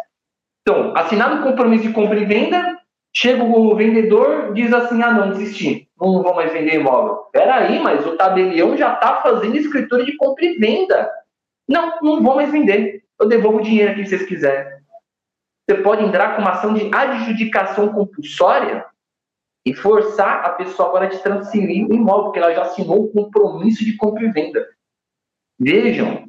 Então, 0.60 0.92
assinado 0.94 1.40
o 1.40 1.42
compromisso 1.42 1.84
de 1.84 1.94
compra 1.94 2.18
e 2.18 2.26
venda, 2.26 2.78
chega 3.16 3.42
o 3.42 3.74
vendedor, 3.74 4.52
diz 4.52 4.72
assim: 4.72 5.02
ah, 5.02 5.12
não, 5.12 5.30
desisti, 5.30 5.88
não 5.98 6.22
vou 6.22 6.34
mais 6.34 6.52
vender 6.52 6.74
imóvel. 6.74 7.16
Peraí, 7.32 7.80
mas 7.80 8.06
o 8.06 8.16
tabelião 8.16 8.76
já 8.76 8.92
está 8.92 9.22
fazendo 9.22 9.56
escritura 9.56 10.04
de 10.04 10.14
compra 10.16 10.44
e 10.44 10.58
venda. 10.58 11.10
Não, 11.66 11.98
não 12.02 12.22
vou 12.22 12.36
mais 12.36 12.52
vender. 12.52 13.02
Eu 13.18 13.26
devolvo 13.26 13.58
o 13.58 13.62
dinheiro 13.62 13.92
aqui 13.92 14.04
se 14.04 14.10
vocês 14.10 14.28
quiserem. 14.28 14.78
Você 15.68 15.78
pode 15.82 16.04
entrar 16.04 16.34
com 16.34 16.42
uma 16.42 16.52
ação 16.52 16.72
de 16.74 16.90
adjudicação 16.94 17.88
compulsória 17.88 18.84
e 19.68 19.74
forçar 19.74 20.44
a 20.44 20.50
pessoa 20.50 20.88
agora 20.88 21.08
de 21.08 21.18
transferir 21.18 21.86
o 21.86 21.94
imóvel, 21.94 22.24
porque 22.24 22.38
ela 22.38 22.54
já 22.54 22.62
assinou 22.62 23.04
o 23.04 23.12
compromisso 23.12 23.84
de 23.84 23.96
compra 23.96 24.24
e 24.24 24.30
venda. 24.30 24.66
Vejam, 25.60 26.28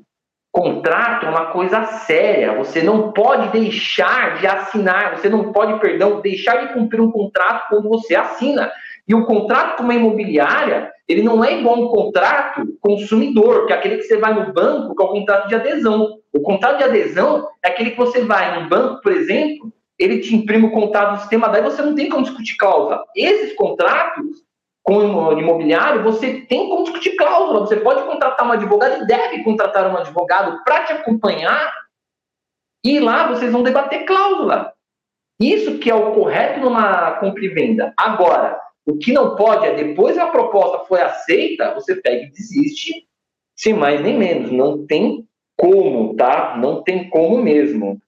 contrato 0.52 1.26
é 1.26 1.30
uma 1.30 1.48
coisa 1.48 1.86
séria. 1.86 2.58
Você 2.58 2.82
não 2.82 3.14
pode 3.14 3.50
deixar 3.58 4.40
de 4.40 4.48
assinar, 4.48 5.18
você 5.18 5.30
não 5.30 5.54
pode, 5.54 5.80
perdão, 5.80 6.20
deixar 6.20 6.68
de 6.68 6.74
cumprir 6.74 7.00
um 7.00 7.12
contrato 7.12 7.70
quando 7.70 7.88
você 7.88 8.16
assina. 8.16 8.70
E 9.08 9.16
o 9.16 9.26
contrato 9.26 9.78
com 9.78 9.84
uma 9.84 9.96
imobiliária, 9.96 10.92
ele 11.08 11.24
não 11.24 11.44
é 11.44 11.58
igual 11.60 11.80
um 11.80 11.88
contrato 11.88 12.78
consumidor, 12.82 13.66
que 13.66 13.74
é 13.74 13.76
aquele 13.76 13.98
que 13.98 14.04
você 14.04 14.18
vai 14.18 14.34
no 14.34 14.54
banco, 14.54 14.96
que 14.96 15.02
é 15.02 15.06
o 15.06 15.10
contrato 15.10 15.48
de 15.48 15.56
adesão. 15.56 16.20
O 16.34 16.42
contrato 16.42 16.78
de 16.78 16.84
adesão 16.84 17.48
é 17.64 17.70
aquele 17.70 17.92
que 17.92 17.98
você 17.98 18.22
vai 18.26 18.62
no 18.62 18.70
banco, 18.70 19.02
por 19.02 19.12
exemplo, 19.12 19.72
ele 20.00 20.20
te 20.20 20.36
imprime 20.36 20.68
o 20.68 20.72
contrato 20.72 21.16
do 21.16 21.20
sistema, 21.20 21.50
daí 21.50 21.62
você 21.62 21.82
não 21.82 21.94
tem 21.94 22.08
como 22.08 22.24
discutir 22.24 22.56
cláusula. 22.56 23.04
Esses 23.16 23.54
contratos 23.56 24.44
com 24.82 24.98
o 24.98 25.40
imobiliário, 25.40 26.04
você 26.04 26.42
tem 26.42 26.70
como 26.70 26.84
discutir 26.84 27.16
cláusula. 27.16 27.60
Você 27.60 27.76
pode 27.76 28.04
contratar 28.04 28.48
um 28.48 28.54
advogado 28.54 29.04
e 29.04 29.08
deve 29.08 29.44
contratar 29.44 29.92
um 29.92 29.98
advogado 29.98 30.64
para 30.64 30.86
te 30.86 30.94
acompanhar 30.94 31.72
e 32.84 33.00
lá 33.00 33.28
vocês 33.28 33.52
vão 33.52 33.62
debater 33.62 34.06
cláusula. 34.06 34.74
Isso 35.40 35.78
que 35.80 35.90
é 35.90 35.96
o 35.96 36.14
correto 36.14 36.60
numa 36.60 37.12
compra 37.20 37.46
e 37.46 37.50
venda. 37.50 37.94
Agora, 37.98 38.60
o 38.86 38.98
que 38.98 39.14
não 39.14 39.36
pode 39.36 39.68
é, 39.68 39.76
depois 39.76 40.16
que 40.16 40.22
a 40.22 40.28
proposta 40.28 40.86
foi 40.86 41.02
aceita, 41.02 41.74
você 41.74 41.96
pega 41.96 42.24
e 42.24 42.32
desiste, 42.32 43.08
sem 43.56 43.74
mais 43.74 44.02
nem 44.02 44.18
menos. 44.18 44.52
Não 44.52 44.86
tem 44.86 45.28
como, 45.56 46.16
tá? 46.16 46.58
Não 46.58 46.82
tem 46.82 47.10
como 47.10 47.38
mesmo. 47.42 48.02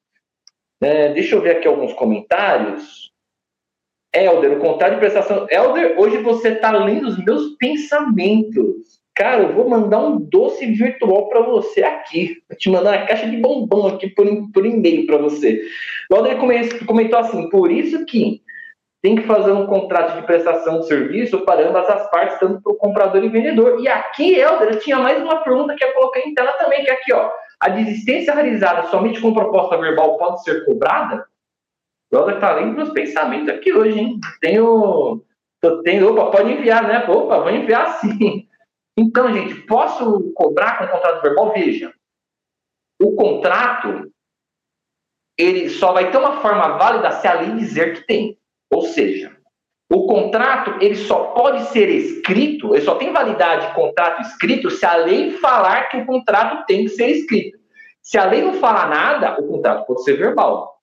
É, 0.82 1.13
deixa 1.13 1.36
eu 1.36 1.41
ver 1.41 1.58
aqui 1.58 1.67
alguns 1.67 1.94
comentários. 1.94 3.12
Elder, 4.13 4.58
o 4.58 4.60
contrato 4.60 4.96
de 4.96 5.00
prestação. 5.00 5.48
Elder, 5.50 6.00
hoje 6.00 6.17
você 6.17 6.50
está 6.50 6.72
lendo 6.72 7.08
os 7.08 7.24
meus 7.24 7.56
pensamentos. 7.58 9.00
Cara, 9.15 9.44
eu 9.44 9.54
vou 9.54 9.70
mandar 9.70 10.00
um 10.00 10.20
doce 10.20 10.65
virtual 10.65 11.30
para 11.30 11.41
você 11.41 11.84
aqui. 11.84 12.41
Vou 12.50 12.58
te 12.58 12.70
mandar 12.70 12.98
uma 12.98 13.06
caixa 13.06 13.30
de 13.30 13.38
bombom 13.38 13.88
aqui 13.88 14.10
por, 14.10 14.26
por 14.52 14.65
e-mail 14.65 15.06
para 15.06 15.17
você. 15.17 15.62
O 16.10 16.15
Elder 16.15 16.38
comentou 16.86 17.20
assim: 17.20 17.50
por 17.50 17.72
isso 17.72 18.06
que 18.06 18.41
tem 19.02 19.15
que 19.15 19.24
fazer 19.24 19.52
um 19.52 19.65
contrato 19.65 20.20
de 20.20 20.26
prestação 20.26 20.80
de 20.80 20.88
serviço 20.88 21.44
para 21.46 21.67
ambas 21.67 21.89
as 21.89 22.10
partes, 22.10 22.39
tanto 22.39 22.62
para 22.62 22.74
o 22.74 22.78
comprador 22.78 23.24
e 23.24 23.30
vendedor. 23.30 23.80
E 23.82 23.88
aqui, 23.88 24.36
Helder, 24.36 24.80
tinha 24.80 24.98
mais 24.98 25.22
uma 25.22 25.44
pergunta 25.44 25.76
que 25.76 25.84
eu 25.84 25.94
coloquei 25.94 26.24
em 26.24 26.34
tela 26.34 26.54
também, 26.54 26.84
que 26.84 26.89
é 26.89 26.94
aqui, 26.94 27.13
ó. 27.13 27.30
A 27.62 27.69
desistência 27.69 28.34
realizada 28.34 28.88
somente 28.89 29.21
com 29.21 29.34
proposta 29.34 29.78
verbal 29.78 30.17
pode 30.17 30.43
ser 30.43 30.65
cobrada? 30.65 31.26
Helder 32.12 32.36
está 32.36 32.56
lendo 32.56 32.76
meus 32.76 32.89
pensamentos 32.89 33.47
aqui 33.47 33.71
hoje, 33.71 34.00
hein? 34.00 34.19
Tenho 34.41 35.24
Tô 35.62 35.84
tendo, 35.84 36.12
opa, 36.12 36.32
pode 36.32 36.54
enviar, 36.54 36.88
né? 36.88 37.06
Opa, 37.08 37.39
vou 37.39 37.52
enviar 37.52 38.00
sim. 38.00 38.50
Então, 38.97 39.32
gente, 39.32 39.54
posso 39.67 40.34
cobrar 40.34 40.80
com 40.80 40.88
contrato 40.88 41.21
verbal? 41.21 41.54
Veja, 41.54 41.93
o 43.00 43.15
contrato 43.15 44.12
ele 45.38 45.69
só 45.69 45.93
vai 45.93 46.12
ter 46.12 46.17
uma 46.17 46.41
forma 46.41 46.78
válida 46.78 47.12
se 47.12 47.28
a 47.28 47.36
lei 47.36 47.56
dizer 47.56 47.93
que 47.93 48.08
tem. 48.08 48.39
Ou 48.71 48.82
seja, 48.82 49.38
o 49.94 50.08
contrato 50.08 50.78
ele 50.80 50.96
só 50.96 51.34
pode 51.34 51.66
ser 51.66 51.90
escrito, 51.90 52.74
ele 52.74 52.86
só 52.86 52.96
tem 52.96 53.12
validade 53.12 53.68
de 53.68 53.74
contrato 53.74 54.22
escrito 54.22 54.70
se 54.70 54.86
a 54.86 54.96
lei 54.96 55.32
falar 55.32 55.90
que 55.90 55.98
o 55.98 56.06
contrato 56.06 56.66
tem 56.66 56.84
que 56.84 56.90
ser 56.90 57.08
escrito. 57.08 57.60
Se 58.02 58.18
a 58.18 58.24
lei 58.24 58.42
não 58.42 58.54
falar 58.54 58.88
nada, 58.88 59.38
o 59.38 59.48
contrato 59.48 59.86
pode 59.86 60.04
ser 60.04 60.14
verbal. 60.14 60.80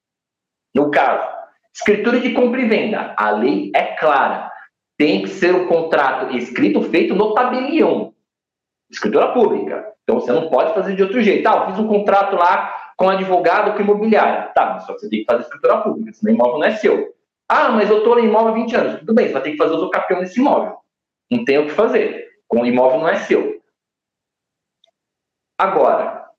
No 0.75 0.91
caso, 0.91 1.27
escritura 1.73 2.19
de 2.19 2.33
compra 2.33 2.61
e 2.61 2.67
venda, 2.67 3.15
a 3.17 3.31
lei 3.31 3.71
é 3.73 3.95
clara. 3.95 4.51
Tem 4.95 5.23
que 5.23 5.29
ser 5.29 5.55
um 5.55 5.65
contrato 5.65 6.37
escrito 6.37 6.79
feito 6.83 7.15
no 7.15 7.33
tabelião. 7.33 8.13
Escritura 8.91 9.33
pública. 9.33 9.91
Então 10.03 10.19
você 10.19 10.31
não 10.31 10.49
pode 10.49 10.73
fazer 10.75 10.95
de 10.95 11.01
outro 11.01 11.19
jeito. 11.21 11.47
Ah, 11.47 11.55
eu 11.55 11.65
fiz 11.71 11.79
um 11.79 11.87
contrato 11.87 12.35
lá 12.35 12.75
com 12.95 13.09
advogado 13.09 13.73
com 13.73 13.81
imobiliário. 13.81 14.53
Tá, 14.53 14.79
só 14.81 14.93
que 14.93 14.99
você 14.99 15.09
tem 15.09 15.19
que 15.21 15.25
fazer 15.25 15.43
escritura 15.43 15.81
pública, 15.81 16.13
senão 16.13 16.31
o 16.31 16.35
imóvel 16.35 16.59
não 16.59 16.67
é 16.67 16.75
seu. 16.75 17.18
Ah, 17.49 17.71
mas 17.71 17.89
eu 17.89 17.97
estou 17.97 18.15
no 18.15 18.23
imóvel 18.23 18.49
há 18.49 18.51
20 18.51 18.75
anos. 18.75 18.99
Tudo 18.99 19.15
bem, 19.15 19.25
você 19.25 19.33
vai 19.33 19.41
ter 19.41 19.51
que 19.51 19.57
fazer 19.57 19.73
o 19.73 19.77
usucapião 19.77 20.19
nesse 20.19 20.39
imóvel. 20.39 20.77
Não 21.31 21.43
tem 21.43 21.57
o 21.57 21.65
que 21.65 21.71
fazer. 21.71 22.29
O 22.47 22.63
imóvel 22.63 22.99
não 22.99 23.09
é 23.09 23.15
seu. 23.15 23.59
Agora, 25.57 26.29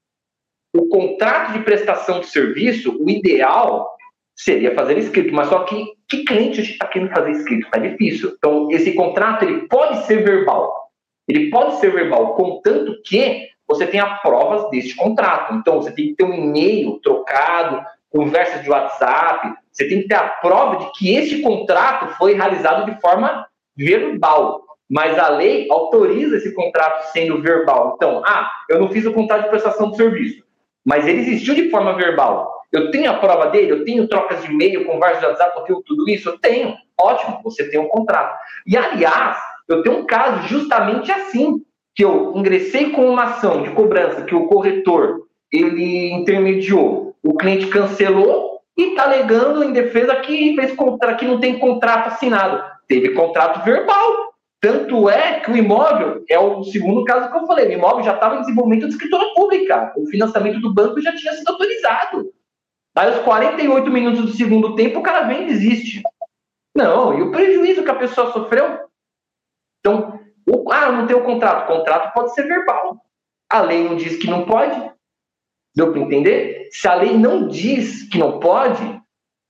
o 0.75 0.88
contrato 0.88 1.53
de 1.53 1.64
prestação 1.64 2.20
de 2.20 2.27
serviço, 2.27 2.96
o 3.03 3.11
ideal 3.11 3.96
seria 4.37 4.75
fazer 4.75 4.96
escrito, 4.99 5.35
mas 5.35 5.49
só 5.49 5.64
que 5.64 5.85
que 6.09 6.25
cliente 6.25 6.61
está 6.61 6.87
querendo 6.87 7.12
fazer 7.12 7.33
escrito? 7.33 7.68
É 7.75 7.79
difícil. 7.79 8.35
Então, 8.37 8.68
esse 8.70 8.94
contrato 8.94 9.44
ele 9.44 9.68
pode 9.68 10.07
ser 10.07 10.25
verbal. 10.25 10.90
Ele 11.29 11.51
pode 11.51 11.77
ser 11.77 11.92
verbal, 11.92 12.35
contanto 12.35 13.01
que 13.05 13.49
você 13.68 13.87
tenha 13.87 14.16
provas 14.16 14.68
deste 14.70 14.96
contrato. 14.96 15.55
Então, 15.55 15.81
você 15.81 15.92
tem 15.92 16.09
que 16.09 16.14
ter 16.14 16.25
um 16.25 16.35
e-mail 16.35 16.99
trocado, 17.01 17.85
conversas 18.11 18.62
de 18.62 18.70
WhatsApp, 18.70 19.55
você 19.73 19.88
tem 19.88 20.03
que 20.03 20.09
ter 20.09 20.16
a 20.16 20.29
prova 20.29 20.85
de 20.85 20.92
que 20.92 21.14
este 21.14 21.40
contrato 21.40 22.14
foi 22.16 22.35
realizado 22.35 22.90
de 22.92 23.01
forma 23.01 23.46
verbal. 23.77 24.64
Mas 24.88 25.18
a 25.18 25.29
lei 25.29 25.68
autoriza 25.70 26.37
esse 26.37 26.53
contrato 26.53 27.12
sendo 27.12 27.40
verbal. 27.40 27.94
Então, 27.96 28.23
ah, 28.27 28.51
eu 28.68 28.81
não 28.81 28.90
fiz 28.90 29.07
o 29.07 29.12
contrato 29.12 29.44
de 29.44 29.51
prestação 29.51 29.90
de 29.90 29.96
serviço, 29.96 30.42
mas 30.85 31.07
ele 31.07 31.20
existiu 31.20 31.55
de 31.55 31.70
forma 31.70 31.94
verbal. 31.94 32.61
Eu 32.73 32.90
tenho 32.90 33.11
a 33.11 33.14
prova 33.14 33.46
dele, 33.46 33.70
eu 33.70 33.85
tenho 33.85 34.09
trocas 34.09 34.42
de 34.42 34.51
e-mail, 34.51 34.85
conversas 34.87 35.20
de 35.20 35.27
WhatsApp, 35.27 35.57
eu 35.57 35.64
tenho 35.64 35.83
tudo 35.83 36.09
isso? 36.09 36.29
Eu 36.29 36.38
tenho. 36.38 36.77
Ótimo, 37.01 37.40
você 37.42 37.68
tem 37.68 37.81
um 37.81 37.88
contrato. 37.88 38.37
E, 38.66 38.77
aliás, 38.77 39.38
eu 39.68 39.83
tenho 39.83 39.99
um 39.99 40.07
caso 40.07 40.49
justamente 40.49 41.11
assim, 41.11 41.62
que 41.94 42.05
eu 42.05 42.33
ingressei 42.37 42.90
com 42.90 43.09
uma 43.09 43.25
ação 43.25 43.62
de 43.62 43.70
cobrança 43.70 44.23
que 44.23 44.35
o 44.35 44.46
corretor, 44.46 45.27
ele 45.53 46.12
intermediou, 46.12 47.10
o 47.23 47.37
cliente 47.37 47.67
cancelou 47.69 48.61
e 48.77 48.91
está 48.91 49.05
alegando 49.05 49.63
em 49.63 49.73
defesa 49.73 50.17
que, 50.17 50.55
fez 50.55 50.75
contra, 50.75 51.15
que 51.15 51.27
não 51.27 51.39
tem 51.39 51.59
contrato 51.59 52.09
assinado. 52.09 52.63
Teve 52.89 53.11
contrato 53.11 53.65
verbal. 53.65 54.31
Tanto 54.61 55.09
é 55.09 55.41
que 55.41 55.51
o 55.51 55.57
imóvel, 55.57 56.23
é 56.29 56.39
o 56.39 56.63
segundo 56.65 57.03
caso 57.05 57.31
que 57.31 57.39
eu 57.39 57.47
falei, 57.47 57.67
o 57.69 57.73
imóvel 57.73 58.05
já 58.05 58.15
estava 58.15 58.37
em 58.37 58.41
desenvolvimento 58.41 58.87
de 58.87 58.93
escritura 58.93 59.25
pública. 59.35 59.93
O 59.97 60.07
financiamento 60.07 60.61
do 60.61 60.75
banco 60.75 61.01
já 61.01 61.15
tinha 61.17 61.33
sido 61.33 61.49
autorizado. 61.49 62.31
Aí, 62.95 63.09
aos 63.09 63.21
48 63.21 63.91
minutos 63.91 64.21
do 64.23 64.33
segundo 64.33 64.75
tempo, 64.75 64.99
o 64.99 65.03
cara 65.03 65.23
vem 65.23 65.45
e 65.45 65.47
desiste. 65.47 66.03
Não, 66.75 67.19
e 67.19 67.23
o 67.23 67.31
prejuízo 67.31 67.83
que 67.83 67.91
a 67.91 67.95
pessoa 67.95 68.33
sofreu? 68.33 68.81
Então, 69.79 70.21
o, 70.47 70.71
ah, 70.73 70.93
não 70.93 71.07
tem 71.07 71.17
o 71.17 71.25
contrato. 71.25 71.65
O 71.65 71.77
contrato 71.77 72.13
pode 72.13 72.35
ser 72.35 72.43
verbal. 72.43 72.99
A 73.51 73.63
lei 73.63 73.85
não 73.85 73.97
diz 73.97 74.17
que 74.17 74.29
não 74.29 74.45
pode. 74.45 74.91
Deu 75.75 75.93
para 75.93 76.01
entender? 76.01 76.69
Se 76.71 76.89
a 76.89 76.95
lei 76.95 77.17
não 77.17 77.47
diz 77.47 78.09
que 78.09 78.19
não 78.19 78.41
pode, 78.41 79.01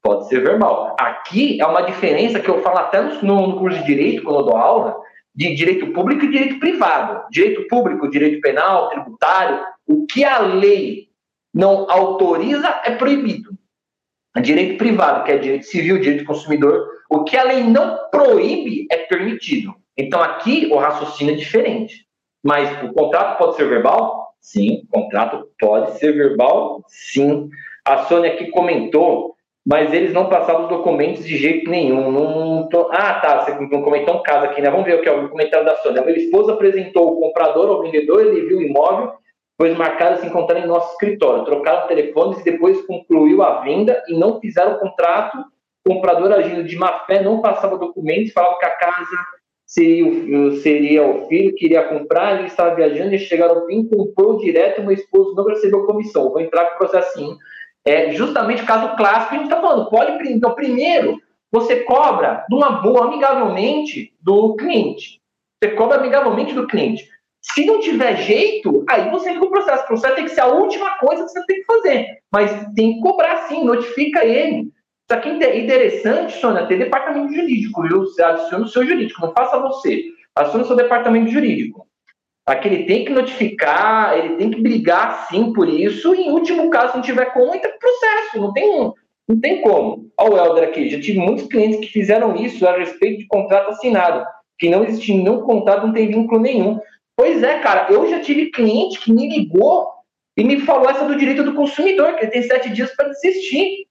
pode 0.03 0.29
ser 0.29 0.43
verbal. 0.43 0.97
Aqui 0.99 1.61
é 1.61 1.67
uma 1.67 1.83
diferença 1.83 2.41
que 2.41 2.49
eu 2.49 2.63
falo 2.63 2.79
até 2.79 3.01
no, 3.01 3.49
no 3.49 3.59
curso 3.59 3.79
de 3.79 3.87
direito, 3.87 4.23
quando 4.23 4.41
eu 4.41 4.45
dou 4.45 4.57
aula, 4.57 4.97
de 5.35 5.55
direito 5.55 5.93
público 5.93 6.25
e 6.25 6.31
direito 6.31 6.59
privado. 6.59 7.25
Direito 7.31 7.67
público, 7.69 8.11
direito 8.11 8.41
penal, 8.41 8.91
tributário, 8.91 9.65
o 9.87 10.07
que 10.07 10.25
a 10.25 10.39
lei 10.41 11.09
não 11.53 11.91
autoriza 11.91 12.81
é 12.85 12.95
proibido. 12.95 13.51
Direito 14.41 14.79
privado, 14.79 15.25
que 15.25 15.33
é 15.33 15.39
direito 15.39 15.67
civil, 15.67 15.99
direito 15.99 16.25
consumidor, 16.25 16.87
o 17.09 17.25
que 17.25 17.37
a 17.37 17.43
lei 17.43 17.65
não 17.65 18.09
proíbe 18.11 18.87
é 18.91 18.99
permitido. 18.99 19.75
Então 19.97 20.23
aqui 20.23 20.69
o 20.71 20.77
raciocínio 20.77 21.35
é 21.35 21.37
diferente. 21.37 22.07
Mas 22.43 22.83
o 22.85 22.93
contrato 22.93 23.37
pode 23.39 23.57
ser 23.57 23.69
verbal? 23.69 24.30
Sim, 24.41 24.83
o 24.91 25.01
contrato 25.01 25.49
pode 25.59 25.99
ser 25.99 26.13
verbal, 26.13 26.83
sim. 26.89 27.49
A 27.85 28.05
Sônia 28.05 28.33
aqui 28.33 28.51
comentou, 28.51 29.35
mas 29.67 29.93
eles 29.93 30.13
não 30.13 30.29
passavam 30.29 30.65
os 30.65 30.69
documentos 30.69 31.25
de 31.25 31.37
jeito 31.37 31.71
nenhum. 31.71 32.11
Não, 32.11 32.69
tô... 32.69 32.89
Ah, 32.91 33.15
tá, 33.21 33.45
você 33.45 33.53
comentou 33.69 34.17
um 34.17 34.23
caso 34.23 34.47
aqui, 34.47 34.63
né? 34.63 34.71
Vamos 34.71 34.87
ver 34.87 34.97
o 34.97 35.03
que 35.03 35.09
é 35.09 35.13
o 35.13 35.29
comentário 35.29 35.67
da 35.67 35.77
Sônia. 35.77 36.03
A 36.03 36.11
esposa 36.11 36.55
apresentou 36.55 37.13
o 37.13 37.21
comprador 37.21 37.69
ao 37.69 37.83
vendedor, 37.83 38.27
ele 38.27 38.47
viu 38.47 38.59
o 38.59 38.63
imóvel 38.63 39.21
pois 39.61 39.77
marcaram 39.77 40.17
se 40.17 40.27
encontrar 40.27 40.59
em 40.59 40.67
nosso 40.67 40.93
escritório. 40.93 41.45
Trocaram 41.45 41.87
telefones 41.87 42.41
e 42.41 42.45
depois 42.45 42.81
concluiu 42.87 43.43
a 43.43 43.61
venda 43.61 44.03
e 44.09 44.19
não 44.19 44.41
fizeram 44.41 44.73
o 44.73 44.79
contrato. 44.79 45.37
O 45.87 45.95
comprador 45.95 46.33
agindo 46.33 46.65
de 46.65 46.79
má 46.79 47.01
fé, 47.01 47.23
não 47.23 47.43
passava 47.43 47.77
documentos, 47.77 48.33
falava 48.33 48.59
que 48.59 48.65
a 48.65 48.71
casa 48.71 49.17
seria, 49.71 50.61
seria 50.63 51.07
o 51.07 51.29
filho 51.29 51.55
que 51.55 51.67
iria 51.67 51.85
comprar, 51.85 52.39
ele 52.39 52.49
estava 52.49 52.75
viajando 52.75 53.15
e 53.15 53.19
chegaram 53.21 53.61
ao 53.61 53.67
fim, 53.67 53.89
comprou 53.89 54.39
direto, 54.39 54.83
meu 54.83 54.91
esposo 54.91 55.35
não 55.37 55.45
recebeu 55.45 55.87
comissão. 55.87 56.29
Vou 56.31 56.41
entrar 56.41 56.67
com 56.67 56.75
o 56.75 56.79
processinho. 56.79 57.37
É 57.85 58.11
justamente 58.11 58.63
o 58.63 58.67
caso 58.67 58.97
clássico 58.97 59.29
que 59.29 59.35
a 59.37 59.39
gente 59.39 59.49
está 59.49 59.61
falando. 59.61 59.89
Pode, 59.89 60.29
então, 60.29 60.55
primeiro, 60.55 61.21
você 61.53 61.85
cobra 61.85 62.45
de 62.49 62.55
uma 62.55 62.83
boa, 62.83 63.07
amigavelmente, 63.07 64.13
do 64.21 64.57
cliente. 64.57 65.21
Você 65.63 65.71
cobra 65.73 65.99
amigavelmente 65.99 66.53
do 66.53 66.67
cliente. 66.67 67.09
Se 67.41 67.65
não 67.65 67.79
tiver 67.81 68.17
jeito, 68.17 68.85
aí 68.89 69.09
você 69.09 69.33
liga 69.33 69.45
o 69.45 69.51
processo. 69.51 69.85
O 69.85 69.87
processo 69.87 70.17
tem 70.17 70.25
que 70.25 70.33
ser 70.33 70.41
a 70.41 70.49
última 70.49 70.99
coisa 70.99 71.25
que 71.25 71.31
você 71.31 71.47
tem 71.47 71.61
que 71.61 71.65
fazer. 71.65 72.19
Mas 72.31 72.51
tem 72.75 72.95
que 72.95 73.01
cobrar 73.01 73.49
sim, 73.49 73.65
notifica 73.65 74.25
ele. 74.25 74.69
Isso 75.11 75.19
aqui 75.19 75.29
é 75.43 75.59
interessante, 75.59 76.39
Sônia, 76.39 76.67
ter 76.67 76.79
departamento 76.79 77.35
jurídico, 77.35 77.83
viu? 77.83 78.03
Você 78.03 78.23
adiciona 78.23 78.65
o 78.65 78.69
seu 78.69 78.87
jurídico, 78.87 79.21
não 79.21 79.33
faça 79.33 79.59
você. 79.59 80.05
Acione 80.37 80.63
o 80.63 80.67
seu 80.69 80.77
departamento 80.77 81.33
jurídico. 81.33 81.85
Aqui 82.47 82.69
ele 82.69 82.85
tem 82.85 83.05
que 83.05 83.13
notificar, 83.13 84.17
ele 84.17 84.37
tem 84.37 84.53
que 84.53 84.63
brigar 84.63 85.27
sim 85.29 85.53
por 85.53 85.69
isso, 85.69 86.15
e 86.15 86.29
em 86.29 86.31
último 86.31 86.71
caso, 86.71 86.93
se 86.93 86.97
não 86.99 87.03
tiver 87.03 87.25
como, 87.33 87.53
entra 87.53 87.77
processo, 87.77 88.41
não 88.41 88.53
tem, 88.53 88.93
não 89.29 89.41
tem 89.41 89.61
como. 89.63 90.09
Olha 90.17 90.31
o 90.31 90.47
Helder 90.47 90.69
aqui, 90.69 90.89
já 90.89 91.01
tive 91.01 91.19
muitos 91.19 91.49
clientes 91.49 91.81
que 91.81 91.89
fizeram 91.89 92.37
isso 92.37 92.65
a 92.65 92.79
respeito 92.79 93.19
de 93.19 93.27
contrato 93.27 93.71
assinado, 93.71 94.25
que 94.61 94.71
não 94.71 94.85
existia 94.85 95.17
nenhum 95.17 95.41
contrato, 95.41 95.89
não 95.89 95.93
tem 95.93 96.07
vínculo 96.07 96.41
nenhum. 96.41 96.79
Pois 97.17 97.43
é, 97.43 97.59
cara, 97.59 97.93
eu 97.93 98.09
já 98.09 98.21
tive 98.21 98.53
cliente 98.53 99.01
que 99.01 99.13
me 99.13 99.29
ligou 99.29 99.89
e 100.37 100.45
me 100.45 100.61
falou 100.61 100.89
essa 100.89 101.05
do 101.05 101.17
direito 101.17 101.43
do 101.43 101.55
consumidor, 101.55 102.15
que 102.15 102.27
ele 102.27 102.31
tem 102.31 102.43
sete 102.43 102.71
dias 102.71 102.95
para 102.95 103.09
desistir. 103.09 103.90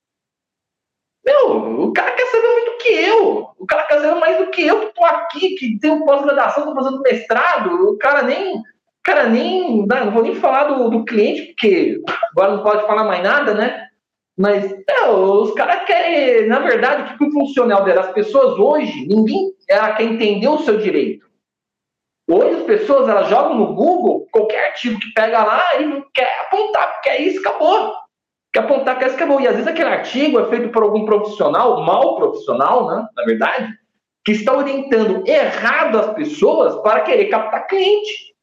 Meu, 1.29 1.83
o 1.83 1.93
cara 1.93 2.11
quer 2.11 2.25
saber 2.25 2.47
muito 2.47 2.71
do 2.71 2.77
que 2.77 2.89
eu. 2.89 3.49
O 3.59 3.65
cara 3.67 3.83
quer 3.83 4.01
saber 4.01 4.19
mais 4.19 4.37
do 4.39 4.47
que 4.47 4.65
eu 4.65 4.79
que 4.79 4.95
tô 4.95 5.05
aqui, 5.05 5.49
que 5.55 5.79
tenho 5.79 6.03
pós-graduação, 6.03 6.65
tô 6.65 6.73
fazendo 6.73 7.01
mestrado. 7.03 7.91
O 7.91 7.97
cara 7.99 8.23
nem. 8.23 8.57
O 8.57 8.63
cara 9.03 9.29
nem. 9.29 9.85
Não 9.85 10.11
vou 10.11 10.23
nem 10.23 10.33
falar 10.33 10.63
do, 10.63 10.89
do 10.89 11.05
cliente, 11.05 11.53
porque 11.53 12.01
agora 12.31 12.55
não 12.55 12.63
pode 12.63 12.87
falar 12.87 13.03
mais 13.03 13.21
nada, 13.21 13.53
né? 13.53 13.85
Mas, 14.35 14.73
os 15.07 15.53
caras 15.53 15.85
querem. 15.85 16.47
Na 16.47 16.59
verdade, 16.59 17.03
o 17.03 17.17
que, 17.17 17.25
que 17.25 17.31
funciona, 17.31 17.75
Alder? 17.75 17.99
As 17.99 18.11
pessoas 18.11 18.57
hoje, 18.57 19.05
ninguém 19.05 19.53
ela 19.69 19.93
quer 19.93 20.05
entender 20.05 20.47
o 20.47 20.59
seu 20.59 20.79
direito. 20.79 21.29
Hoje 22.27 22.57
as 22.57 22.63
pessoas 22.63 23.07
elas 23.07 23.27
jogam 23.27 23.55
no 23.55 23.73
Google 23.73 24.27
qualquer 24.31 24.69
artigo 24.69 24.99
que 24.99 25.13
pega 25.13 25.43
lá 25.43 25.79
e 25.79 25.85
não 25.85 26.03
quer 26.13 26.41
apontar, 26.41 26.93
porque 26.93 27.09
é 27.09 27.21
isso, 27.21 27.39
acabou. 27.39 27.93
Quer 28.51 28.61
apontar 28.61 28.97
que 28.97 29.03
é 29.03 29.07
isso, 29.07 29.15
acabou. 29.15 29.39
E 29.39 29.47
às 29.47 29.53
vezes 29.53 29.67
aquele 29.67 29.89
artigo 29.89 30.39
é 30.39 30.49
feito 30.49 30.69
por 30.69 30.83
algum 30.83 31.05
profissional, 31.05 31.83
mal 31.83 32.15
profissional, 32.15 32.87
né, 32.87 33.07
na 33.15 33.23
verdade, 33.23 33.73
que 34.25 34.31
está 34.31 34.57
orientando 34.57 35.27
errado 35.27 35.99
as 35.99 36.13
pessoas 36.13 36.75
para 36.81 37.01
querer 37.01 37.25
captar 37.25 37.67
cliente. 37.67 38.33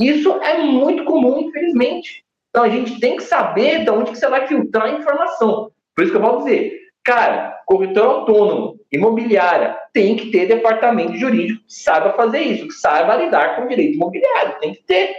Isso 0.00 0.30
é 0.42 0.58
muito 0.58 1.04
comum, 1.04 1.40
infelizmente. 1.40 2.24
Então 2.50 2.64
a 2.64 2.68
gente 2.68 2.98
tem 2.98 3.16
que 3.16 3.22
saber 3.22 3.84
de 3.84 3.90
onde 3.90 4.10
que 4.10 4.18
você 4.18 4.28
vai 4.28 4.46
filtrar 4.46 4.86
a 4.86 4.98
informação. 4.98 5.70
Por 5.94 6.02
isso 6.02 6.12
que 6.12 6.18
eu 6.18 6.22
vou 6.22 6.38
dizer, 6.38 6.86
Cara, 7.06 7.62
corretor 7.66 8.04
autônomo, 8.04 8.80
imobiliária, 8.90 9.78
tem 9.92 10.16
que 10.16 10.32
ter 10.32 10.48
departamento 10.48 11.16
jurídico 11.16 11.64
que 11.64 11.72
saiba 11.72 12.12
fazer 12.14 12.40
isso, 12.40 12.66
que 12.66 12.74
saiba 12.74 13.14
lidar 13.14 13.54
com 13.54 13.68
direito 13.68 13.94
imobiliário, 13.94 14.58
tem 14.58 14.74
que 14.74 14.82
ter. 14.82 15.14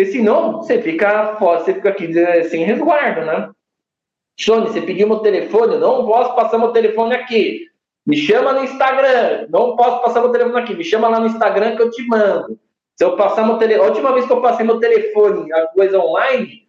Porque 0.00 0.12
senão 0.12 0.52
você 0.52 0.80
fica, 0.80 1.36
você 1.38 1.74
fica 1.74 1.90
aqui 1.90 2.10
sem 2.48 2.64
resguardo, 2.64 3.20
né? 3.26 3.50
Sônia, 4.38 4.70
você 4.70 4.80
pediu 4.80 5.06
meu 5.06 5.18
telefone, 5.18 5.76
não 5.76 6.06
posso 6.06 6.34
passar 6.34 6.56
meu 6.56 6.72
telefone 6.72 7.14
aqui. 7.14 7.66
Me 8.06 8.16
chama 8.16 8.54
no 8.54 8.64
Instagram. 8.64 9.46
Não 9.50 9.76
posso 9.76 10.02
passar 10.02 10.22
meu 10.22 10.32
telefone 10.32 10.58
aqui. 10.58 10.74
Me 10.74 10.84
chama 10.84 11.06
lá 11.08 11.20
no 11.20 11.26
Instagram 11.26 11.76
que 11.76 11.82
eu 11.82 11.90
te 11.90 12.02
mando. 12.06 12.58
Se 12.96 13.04
eu 13.04 13.14
passar 13.14 13.46
meu 13.46 13.58
telefone. 13.58 13.84
A 13.84 13.90
última 13.90 14.14
vez 14.14 14.24
que 14.24 14.32
eu 14.32 14.40
passei 14.40 14.64
meu 14.64 14.80
telefone, 14.80 15.52
a 15.52 15.66
coisa 15.66 15.98
online, 15.98 16.66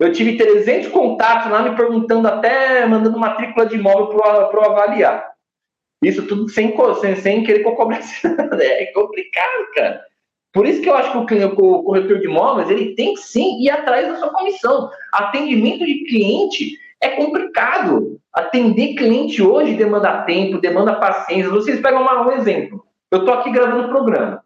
eu 0.00 0.10
tive 0.12 0.36
300 0.36 0.88
contatos 0.88 1.52
lá 1.52 1.62
me 1.62 1.76
perguntando, 1.76 2.26
até 2.26 2.84
mandando 2.84 3.16
matrícula 3.16 3.64
de 3.64 3.76
imóvel 3.76 4.08
para 4.08 4.58
eu 4.58 4.64
avaliar. 4.64 5.30
Isso 6.02 6.26
tudo 6.26 6.48
sem, 6.48 6.74
sem, 7.00 7.14
sem 7.14 7.44
querer 7.44 7.62
que 7.62 7.68
eu. 7.68 7.76
É 8.60 8.86
complicado, 8.86 9.70
cara. 9.72 10.11
Por 10.52 10.66
isso 10.66 10.82
que 10.82 10.90
eu 10.90 10.94
acho 10.94 11.10
que 11.24 11.34
o, 11.44 11.82
corretor 11.82 12.18
de 12.18 12.26
imóveis 12.26 12.68
ele 12.68 12.94
tem 12.94 13.14
que 13.14 13.20
sim 13.20 13.62
ir 13.62 13.70
atrás 13.70 14.06
da 14.06 14.16
sua 14.16 14.28
comissão. 14.28 14.90
Atendimento 15.12 15.84
de 15.86 16.04
cliente 16.04 16.78
é 17.00 17.10
complicado. 17.10 18.20
Atender 18.32 18.94
cliente 18.94 19.42
hoje 19.42 19.74
demanda 19.74 20.22
tempo, 20.22 20.60
demanda 20.60 20.94
paciência. 20.94 21.50
Vocês 21.50 21.80
pegam 21.80 22.04
um 22.04 22.32
exemplo. 22.32 22.84
Eu 23.10 23.20
estou 23.20 23.34
aqui 23.34 23.50
gravando 23.50 23.86
o 23.86 23.90
programa. 23.90 24.42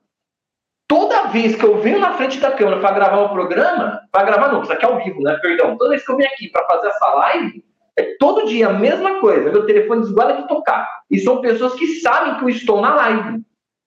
Toda 0.89 1.27
vez 1.29 1.57
que 1.57 1.65
eu 1.65 1.79
venho 1.79 1.99
na 1.99 2.15
frente 2.15 2.39
da 2.39 2.53
câmera 2.53 2.81
para 2.81 2.95
gravar 2.95 3.23
o 3.23 3.29
programa, 3.31 4.01
para 4.13 4.25
gravar 4.25 4.53
não, 4.53 4.63
isso 4.63 4.73
aqui 4.73 4.85
é 4.85 4.89
ao 4.89 5.03
vivo, 5.03 5.21
né? 5.21 5.37
Perdão. 5.43 5.77
Toda 5.77 5.91
vez 5.91 6.05
que 6.05 6.13
eu 6.13 6.17
venho 6.17 6.31
aqui 6.31 6.49
para 6.49 6.65
fazer 6.67 6.87
essa 6.89 7.07
live, 7.15 7.65
é 7.97 8.17
todo 8.21 8.47
dia 8.47 8.69
a 8.69 8.73
mesma 8.73 9.19
coisa. 9.21 9.51
Meu 9.51 9.67
telefone 9.67 10.03
esgoela 10.03 10.35
de 10.35 10.47
tocar. 10.47 10.89
E 11.11 11.19
são 11.19 11.41
pessoas 11.41 11.75
que 11.75 11.87
sabem 12.01 12.37
que 12.37 12.45
eu 12.45 12.49
estou 12.49 12.81
na 12.81 12.95
live. 12.95 13.43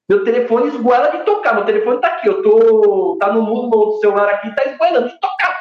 Meu 0.10 0.24
telefone 0.24 0.70
esgoela 0.70 1.12
de 1.12 1.24
tocar. 1.24 1.54
Meu 1.54 1.66
telefone 1.66 1.98
está 1.98 2.08
aqui. 2.08 2.28
Eu 2.28 2.42
tô 2.42 3.18
tá 3.20 3.32
no 3.32 3.44
mundo, 3.44 3.70
meu 3.70 3.92
celular 4.00 4.28
aqui 4.30 4.50
está 4.50 4.66
esgoelando 4.66 5.10
de 5.10 5.20
tocar. 5.20 5.56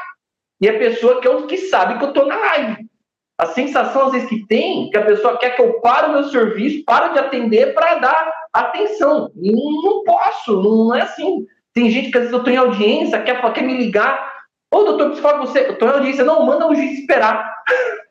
E 0.60 0.68
a 0.68 0.78
pessoa 0.78 1.20
que, 1.20 1.28
eu, 1.28 1.46
que 1.46 1.58
sabe 1.58 1.98
que 1.98 2.04
eu 2.04 2.08
estou 2.08 2.26
na 2.26 2.36
live. 2.36 2.88
A 3.36 3.46
sensação, 3.46 4.06
às 4.06 4.12
vezes, 4.12 4.28
que 4.28 4.44
tem, 4.46 4.90
que 4.90 4.96
a 4.96 5.04
pessoa 5.04 5.36
quer 5.36 5.54
que 5.54 5.62
eu 5.62 5.80
pare 5.80 6.08
o 6.08 6.12
meu 6.12 6.24
serviço, 6.24 6.84
pare 6.84 7.12
de 7.12 7.20
atender 7.20 7.72
para 7.72 7.96
dar 7.96 8.32
atenção. 8.52 9.30
E 9.36 9.52
não 9.52 10.02
posso, 10.02 10.60
não 10.60 10.94
é 10.94 11.02
assim. 11.02 11.46
Tem 11.72 11.90
gente 11.90 12.10
que 12.10 12.16
às 12.16 12.24
vezes 12.24 12.32
eu 12.32 12.38
estou 12.38 12.52
em 12.52 12.56
audiência, 12.56 13.22
quer, 13.22 13.52
quer 13.52 13.62
me 13.62 13.76
ligar. 13.76 14.34
Ô, 14.74 14.82
doutor, 14.82 15.06
preciso 15.06 15.22
falar 15.22 15.38
com 15.38 15.46
você. 15.46 15.60
Eu 15.60 15.74
estou 15.74 15.88
em 15.88 15.92
audiência. 15.92 16.24
Não, 16.24 16.44
manda 16.44 16.66
o 16.66 16.74
juiz 16.74 16.98
esperar. 16.98 17.54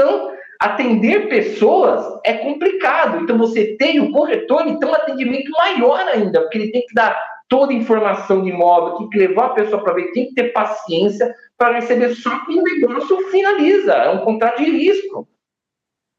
Então, 0.00 0.32
atender 0.60 1.28
pessoas 1.28 2.20
é 2.24 2.34
complicado. 2.34 3.18
Então, 3.18 3.38
você 3.38 3.76
tem 3.76 4.00
o 4.00 4.10
corretor, 4.10 4.66
então, 4.66 4.90
um 4.90 4.94
atendimento 4.94 5.50
maior 5.52 6.00
ainda, 6.08 6.40
porque 6.40 6.58
ele 6.58 6.72
tem 6.72 6.84
que 6.86 6.94
dar 6.94 7.16
toda 7.48 7.72
a 7.72 7.76
informação 7.76 8.42
de 8.42 8.50
imóvel, 8.50 8.98
tem 8.98 9.08
que 9.08 9.18
levar 9.18 9.46
a 9.46 9.54
pessoa 9.54 9.82
para 9.82 9.94
ver, 9.94 10.12
tem 10.12 10.26
que 10.26 10.34
ter 10.34 10.52
paciência 10.52 11.34
para 11.56 11.76
receber 11.76 12.14
só 12.14 12.44
que 12.44 12.58
o 12.58 12.62
negócio 12.62 13.30
finaliza. 13.30 13.92
É 13.92 14.10
um 14.10 14.24
contrato 14.24 14.62
de 14.62 14.70
risco. 14.70 15.26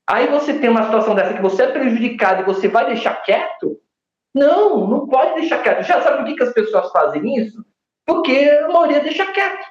Aí 0.07 0.27
você 0.27 0.57
tem 0.57 0.69
uma 0.69 0.83
situação 0.83 1.13
dessa 1.13 1.35
que 1.35 1.41
você 1.41 1.63
é 1.63 1.71
prejudicado 1.71 2.41
e 2.41 2.45
você 2.45 2.67
vai 2.67 2.87
deixar 2.87 3.21
quieto? 3.21 3.79
Não, 4.33 4.87
não 4.87 5.07
pode 5.07 5.35
deixar 5.39 5.61
quieto. 5.61 5.83
Já 5.83 6.01
sabe 6.01 6.17
por 6.17 6.25
que, 6.25 6.35
que 6.35 6.43
as 6.43 6.53
pessoas 6.53 6.91
fazem 6.91 7.35
isso? 7.35 7.63
Porque 8.07 8.49
a 8.63 8.67
maioria 8.67 9.01
deixa 9.01 9.25
quieto. 9.27 9.67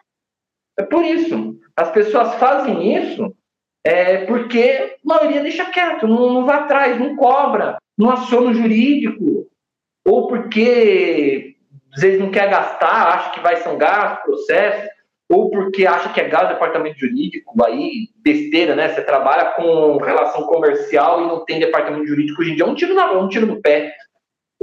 É 0.79 0.85
por 0.85 1.05
isso. 1.05 1.59
As 1.77 1.91
pessoas 1.91 2.35
fazem 2.37 2.97
isso 2.97 3.35
é 3.89 4.27
porque 4.27 4.99
a 5.03 5.15
maioria 5.15 5.41
deixa 5.41 5.65
quieto, 5.65 6.07
não, 6.07 6.35
não 6.35 6.45
vai 6.45 6.59
atrás, 6.59 7.01
não 7.01 7.17
cobra, 7.17 7.79
não 7.97 8.11
aciona 8.11 8.51
o 8.51 8.55
jurídico, 8.55 9.47
ou 10.07 10.29
porque 10.29 11.57
às 11.95 12.03
vezes 12.03 12.21
não 12.21 12.31
quer 12.31 12.51
gastar, 12.51 13.09
acha 13.09 13.31
que 13.31 13.41
vai 13.41 13.57
ser 13.57 13.71
um 13.71 13.79
gasto, 13.79 14.25
processo, 14.25 14.89
ou 15.31 15.51
porque 15.51 15.87
acha 15.87 16.11
que 16.11 16.21
é 16.21 16.29
gasto 16.29 16.49
departamento 16.49 16.99
jurídico, 16.99 17.55
aí 17.65 18.09
besteira, 18.23 18.77
né? 18.77 18.91
Você 18.91 19.01
trabalha 19.01 19.53
com 19.53 19.97
relação 19.97 20.43
comercial 20.43 21.23
e 21.23 21.27
não 21.27 21.45
tem 21.47 21.59
departamento 21.59 22.07
jurídico 22.07 22.43
hoje 22.43 22.53
em 22.53 22.57
dia, 22.57 22.65
é 22.65 22.69
um 22.69 22.75
tiro 22.75 22.95
na 22.95 23.07
mão, 23.07 23.25
um 23.25 23.29
tiro 23.29 23.47
no 23.47 23.61
pé. 23.61 23.95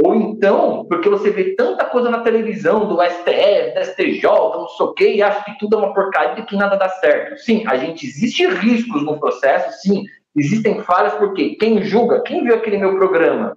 Ou 0.03 0.13
então, 0.13 0.85
porque 0.89 1.07
você 1.07 1.29
vê 1.29 1.55
tanta 1.55 1.85
coisa 1.85 2.09
na 2.09 2.19
televisão 2.19 2.85
do 2.85 3.01
STF, 3.01 3.73
do 3.73 3.85
STJ, 3.85 4.23
não 4.23 4.67
sei 4.67 4.85
o 4.85 4.93
quê, 4.93 5.15
e 5.15 5.21
acha 5.21 5.43
que 5.45 5.57
tudo 5.57 5.75
é 5.75 5.79
uma 5.79 5.93
porcaria 5.93 6.43
e 6.43 6.45
que 6.45 6.55
nada 6.55 6.75
dá 6.75 6.89
certo. 6.89 7.37
Sim, 7.39 7.63
a 7.65 7.77
gente 7.77 8.05
existe 8.05 8.45
riscos 8.45 9.03
no 9.03 9.17
processo, 9.17 9.81
sim, 9.81 10.03
existem 10.35 10.81
falhas, 10.81 11.13
porque 11.13 11.55
quem 11.55 11.81
julga, 11.81 12.21
quem 12.23 12.43
viu 12.43 12.55
aquele 12.55 12.77
meu 12.77 12.97
programa 12.97 13.55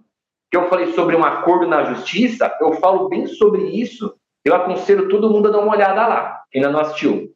que 0.50 0.56
eu 0.56 0.68
falei 0.68 0.92
sobre 0.92 1.16
um 1.16 1.24
acordo 1.24 1.66
na 1.66 1.92
justiça, 1.92 2.54
eu 2.60 2.72
falo 2.74 3.08
bem 3.08 3.26
sobre 3.26 3.62
isso. 3.62 4.14
Eu 4.44 4.54
aconselho 4.54 5.08
todo 5.08 5.28
mundo 5.28 5.48
a 5.48 5.50
dar 5.50 5.58
uma 5.58 5.74
olhada 5.74 6.06
lá, 6.06 6.42
quem 6.50 6.62
ainda 6.62 6.72
não 6.72 6.80
assistiu. 6.80 7.34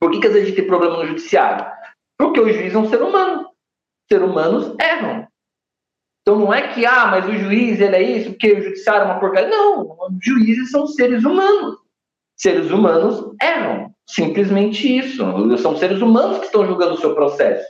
Por 0.00 0.10
que, 0.10 0.18
que 0.18 0.26
às 0.26 0.32
vezes 0.32 0.46
a 0.46 0.50
gente 0.50 0.60
tem 0.60 0.66
problema 0.66 0.96
no 0.96 1.06
judiciário? 1.06 1.66
Porque 2.18 2.40
o 2.40 2.52
juiz 2.52 2.74
é 2.74 2.78
um 2.78 2.88
ser 2.88 3.02
humano. 3.02 3.48
Seres 4.10 4.28
humanos 4.28 4.74
erram. 4.80 5.26
Então 6.24 6.38
não 6.38 6.54
é 6.54 6.68
que, 6.68 6.86
ah, 6.86 7.06
mas 7.08 7.28
o 7.28 7.32
juiz 7.32 7.78
ele 7.78 7.96
é 7.96 8.02
isso, 8.02 8.30
porque 8.30 8.52
o 8.52 8.62
judiciário 8.62 9.02
é 9.02 9.04
uma 9.04 9.20
porcaria. 9.20 9.50
Não, 9.50 9.94
juízes 10.22 10.70
são 10.70 10.86
seres 10.86 11.22
humanos. 11.22 11.76
Seres 12.34 12.70
humanos 12.70 13.30
erram. 13.42 13.92
Simplesmente 14.08 14.98
isso. 14.98 15.22
São 15.58 15.76
seres 15.76 16.00
humanos 16.00 16.38
que 16.38 16.46
estão 16.46 16.66
julgando 16.66 16.94
o 16.94 16.98
seu 16.98 17.14
processo. 17.14 17.66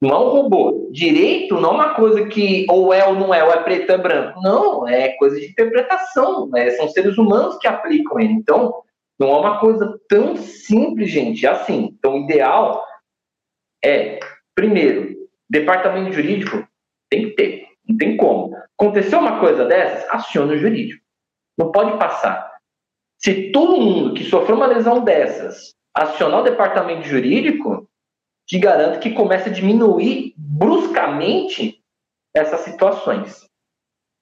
Não 0.00 0.10
é 0.10 0.18
um 0.18 0.28
robô. 0.28 0.88
Direito 0.92 1.58
não 1.58 1.70
é 1.70 1.74
uma 1.74 1.94
coisa 1.94 2.26
que 2.26 2.66
ou 2.68 2.92
é 2.92 3.06
ou 3.06 3.14
não 3.14 3.32
é, 3.32 3.42
ou 3.42 3.50
é 3.50 3.62
preto 3.62 3.88
ou 3.88 3.94
é 3.94 3.98
branco. 3.98 4.40
Não, 4.42 4.86
é 4.86 5.10
coisa 5.16 5.40
de 5.40 5.46
interpretação. 5.46 6.48
Né? 6.48 6.70
São 6.72 6.86
seres 6.88 7.16
humanos 7.16 7.56
que 7.58 7.66
aplicam 7.66 8.20
ele. 8.20 8.34
Então, 8.34 8.82
não 9.18 9.30
é 9.30 9.38
uma 9.38 9.58
coisa 9.58 9.98
tão 10.06 10.36
simples, 10.36 11.10
gente. 11.10 11.46
É 11.46 11.50
assim. 11.50 11.94
Então, 11.98 12.14
o 12.14 12.24
ideal 12.24 12.84
é, 13.82 14.20
primeiro, 14.54 15.16
departamento 15.48 16.12
jurídico 16.12 16.66
tem 17.10 17.30
que 17.30 17.30
ter. 17.30 17.69
Não 17.90 17.96
tem 17.96 18.16
como. 18.16 18.56
Aconteceu 18.78 19.18
uma 19.18 19.40
coisa 19.40 19.64
dessas, 19.64 20.08
aciona 20.10 20.52
o 20.52 20.58
jurídico. 20.58 21.02
Não 21.58 21.72
pode 21.72 21.98
passar. 21.98 22.50
Se 23.18 23.50
todo 23.50 23.80
mundo 23.80 24.14
que 24.14 24.24
sofreu 24.24 24.56
uma 24.56 24.66
lesão 24.66 25.02
dessas 25.02 25.74
acionar 25.92 26.40
o 26.40 26.44
departamento 26.44 27.02
jurídico, 27.02 27.88
te 28.46 28.58
garanto 28.58 29.00
que 29.00 29.10
começa 29.10 29.48
a 29.50 29.52
diminuir 29.52 30.34
bruscamente 30.36 31.82
essas 32.34 32.60
situações. 32.60 33.44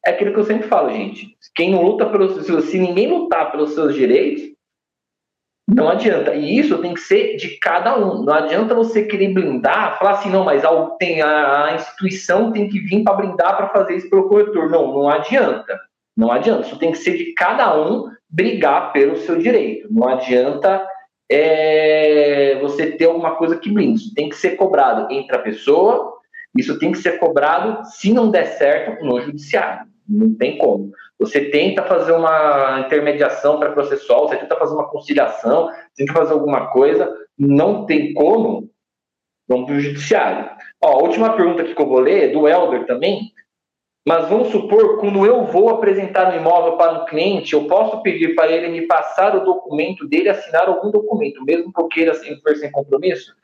É 0.04 0.10
aquilo 0.10 0.32
que 0.32 0.40
eu 0.40 0.44
sempre 0.44 0.66
falo, 0.66 0.90
gente. 0.90 1.36
Quem 1.54 1.70
não 1.70 1.82
luta 1.82 2.06
pelos 2.06 2.46
se 2.64 2.78
ninguém 2.78 3.08
lutar 3.08 3.50
pelos 3.50 3.74
seus 3.74 3.94
direitos, 3.94 4.42
não 5.68 5.90
adianta. 5.90 6.34
E 6.34 6.58
isso 6.58 6.78
tem 6.78 6.94
que 6.94 7.00
ser 7.00 7.36
de 7.36 7.58
cada 7.58 7.98
um. 7.98 8.22
Não 8.22 8.32
adianta 8.32 8.74
você 8.74 9.02
querer 9.02 9.34
blindar, 9.34 9.98
falar 9.98 10.12
assim, 10.12 10.30
não, 10.30 10.42
mas 10.42 10.64
a, 10.64 10.86
tem, 10.98 11.20
a, 11.20 11.74
instituição 11.74 12.50
tem 12.50 12.68
que 12.68 12.80
vir 12.80 13.04
para 13.04 13.16
blindar 13.16 13.56
para 13.56 13.68
fazer 13.68 13.96
isso 13.96 14.08
pelo 14.08 14.28
corretor. 14.28 14.70
Não, 14.70 14.86
não 14.94 15.08
adianta. 15.10 15.78
Não 16.16 16.32
adianta. 16.32 16.66
Isso 16.66 16.78
tem 16.78 16.92
que 16.92 16.98
ser 16.98 17.18
de 17.18 17.34
cada 17.34 17.78
um 17.78 18.10
brigar 18.30 18.92
pelo 18.94 19.16
seu 19.18 19.36
direito. 19.36 19.92
Não 19.92 20.08
adianta 20.08 20.86
é, 21.30 22.58
você 22.62 22.92
ter 22.92 23.04
alguma 23.04 23.36
coisa 23.36 23.58
que 23.58 23.70
blinde. 23.70 24.00
Isso 24.00 24.14
tem 24.14 24.30
que 24.30 24.36
ser 24.36 24.56
cobrado 24.56 25.12
entre 25.12 25.36
a 25.36 25.40
pessoa, 25.40 26.14
isso 26.56 26.78
tem 26.78 26.92
que 26.92 26.98
ser 26.98 27.18
cobrado, 27.18 27.84
se 27.84 28.10
não 28.10 28.30
der 28.30 28.46
certo, 28.46 29.04
no 29.04 29.20
judiciário. 29.20 29.86
Não 30.08 30.32
tem 30.34 30.56
como. 30.56 30.90
Você 31.18 31.46
tenta 31.50 31.82
fazer 31.82 32.12
uma 32.12 32.80
intermediação 32.86 33.58
para 33.58 33.72
processual, 33.72 34.28
você 34.28 34.36
tenta 34.36 34.56
fazer 34.56 34.74
uma 34.74 34.88
conciliação, 34.88 35.66
você 35.66 36.04
tenta 36.04 36.12
fazer 36.12 36.32
alguma 36.32 36.68
coisa, 36.68 37.12
não 37.36 37.84
tem 37.86 38.14
como, 38.14 38.70
vamos 39.48 39.66
para 39.66 39.74
o 39.74 39.80
judiciário. 39.80 40.48
Ó, 40.80 40.92
a 40.92 41.02
última 41.02 41.32
pergunta 41.34 41.64
que 41.64 41.80
eu 41.80 41.88
vou 41.88 41.98
ler 41.98 42.30
é 42.30 42.32
do 42.32 42.46
Elder 42.46 42.86
também. 42.86 43.32
Mas 44.06 44.28
vamos 44.28 44.48
supor, 44.48 45.00
quando 45.00 45.26
eu 45.26 45.44
vou 45.44 45.68
apresentar 45.70 46.32
um 46.32 46.36
imóvel 46.36 46.76
para 46.76 47.02
um 47.02 47.04
cliente, 47.04 47.52
eu 47.52 47.64
posso 47.64 48.00
pedir 48.00 48.34
para 48.34 48.50
ele 48.50 48.68
me 48.68 48.86
passar 48.86 49.36
o 49.36 49.44
documento 49.44 50.08
dele, 50.08 50.30
assinar 50.30 50.66
algum 50.66 50.90
documento, 50.90 51.44
mesmo 51.44 51.72
que 51.72 51.80
eu 51.80 51.88
queira 51.88 52.14
sem, 52.14 52.40
sem 52.56 52.70
compromisso? 52.70 53.34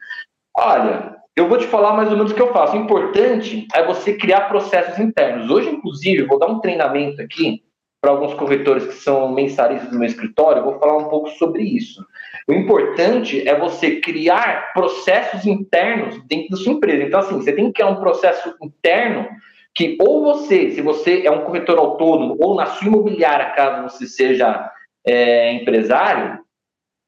Olha, 0.57 1.17
eu 1.37 1.49
vou 1.49 1.59
te 1.59 1.67
falar 1.67 1.95
mais 1.95 2.11
ou 2.11 2.17
menos 2.17 2.31
o 2.31 2.35
que 2.35 2.41
eu 2.41 2.53
faço. 2.53 2.77
O 2.77 2.81
importante 2.81 3.67
é 3.75 3.85
você 3.85 4.17
criar 4.17 4.49
processos 4.49 4.99
internos. 4.99 5.51
Hoje, 5.51 5.69
inclusive, 5.69 6.23
vou 6.23 6.39
dar 6.39 6.47
um 6.47 6.61
treinamento 6.61 7.21
aqui 7.21 7.64
para 8.05 8.13
alguns 8.13 8.35
corretores 8.35 8.85
que 8.85 8.97
são 8.97 9.33
mensaristas 9.33 9.89
do 9.89 9.99
meu 9.99 10.07
escritório, 10.07 10.63
vou 10.63 10.79
falar 10.79 10.99
um 10.99 11.09
pouco 11.09 11.31
sobre 11.31 11.63
isso. 11.63 12.07
O 12.47 12.53
importante 12.53 13.49
é 13.49 13.59
você 13.59 13.99
criar 13.99 14.75
processos 14.75 15.47
internos 15.47 16.23
dentro 16.27 16.51
da 16.51 16.57
sua 16.59 16.75
empresa. 16.75 17.03
Então, 17.03 17.21
assim, 17.21 17.37
você 17.37 17.55
tem 17.55 17.65
que 17.69 17.73
criar 17.73 17.89
um 17.89 18.01
processo 18.01 18.55
interno 18.63 19.27
que 19.75 19.97
ou 19.99 20.23
você, 20.23 20.73
se 20.73 20.83
você 20.83 21.23
é 21.25 21.31
um 21.31 21.47
corretor 21.47 21.79
autônomo, 21.79 22.37
ou 22.39 22.55
na 22.55 22.67
sua 22.67 22.89
imobiliária, 22.89 23.55
caso 23.55 23.85
você 23.85 24.07
seja 24.07 24.71
é, 25.03 25.55
empresário, 25.55 26.41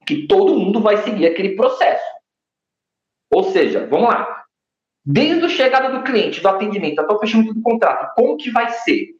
que 0.06 0.26
todo 0.26 0.58
mundo 0.58 0.80
vai 0.80 0.96
seguir 1.02 1.26
aquele 1.26 1.56
processo. 1.56 2.06
Ou 3.30 3.44
seja, 3.52 3.86
vamos 3.86 4.08
lá. 4.08 4.44
Desde 5.04 5.44
a 5.44 5.48
chegada 5.50 5.90
do 5.90 6.04
cliente, 6.04 6.40
do 6.40 6.48
atendimento 6.48 7.00
até 7.00 7.12
o 7.12 7.18
fechamento 7.18 7.52
do 7.52 7.60
contrato, 7.60 8.14
como 8.16 8.38
que 8.38 8.50
vai 8.50 8.70
ser? 8.70 9.15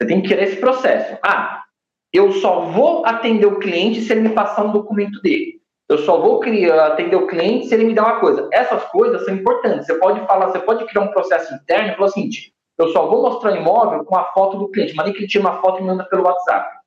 Você 0.00 0.08
tem 0.08 0.22
que 0.22 0.28
querer 0.28 0.44
esse 0.44 0.56
processo. 0.56 1.18
Ah, 1.22 1.64
eu 2.12 2.32
só 2.32 2.60
vou 2.66 3.04
atender 3.04 3.46
o 3.46 3.58
cliente 3.58 4.00
se 4.00 4.12
ele 4.12 4.28
me 4.28 4.34
passar 4.34 4.64
um 4.64 4.72
documento 4.72 5.20
dele. 5.20 5.60
Eu 5.88 5.98
só 5.98 6.20
vou 6.20 6.38
criar, 6.40 6.86
atender 6.86 7.16
o 7.16 7.26
cliente 7.26 7.66
se 7.66 7.74
ele 7.74 7.84
me 7.84 7.94
der 7.94 8.02
uma 8.02 8.20
coisa. 8.20 8.48
Essas 8.52 8.84
coisas 8.84 9.24
são 9.24 9.34
importantes. 9.34 9.86
Você 9.86 9.94
pode 9.94 10.20
falar, 10.26 10.48
você 10.48 10.60
pode 10.60 10.84
criar 10.86 11.02
um 11.02 11.10
processo 11.10 11.54
interno 11.54 11.92
e 11.92 11.96
falar 11.96 12.08
seguinte: 12.10 12.52
eu 12.78 12.88
só 12.88 13.06
vou 13.06 13.22
mostrar 13.22 13.52
o 13.52 13.56
imóvel 13.56 14.04
com 14.04 14.16
a 14.16 14.24
foto 14.32 14.58
do 14.58 14.70
cliente. 14.70 14.94
Mandei 14.94 15.12
que 15.12 15.20
ele 15.20 15.28
tire 15.28 15.44
uma 15.44 15.60
foto 15.60 15.80
e 15.80 15.84
manda 15.84 16.04
pelo 16.04 16.24
WhatsApp. 16.24 16.78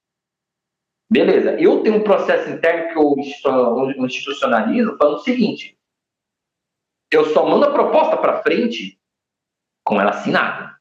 Beleza. 1.11 1.59
Eu 1.59 1.83
tenho 1.83 1.97
um 1.97 2.03
processo 2.03 2.49
interno 2.49 2.93
que 2.93 2.97
eu 2.97 4.05
institucionalizo 4.05 4.97
falando 4.97 5.15
o 5.15 5.23
seguinte: 5.23 5.77
eu 7.11 7.25
só 7.25 7.45
mando 7.45 7.65
a 7.65 7.73
proposta 7.73 8.15
para 8.15 8.41
frente 8.41 8.97
com 9.83 9.99
ela 9.99 10.11
assinada. 10.11 10.77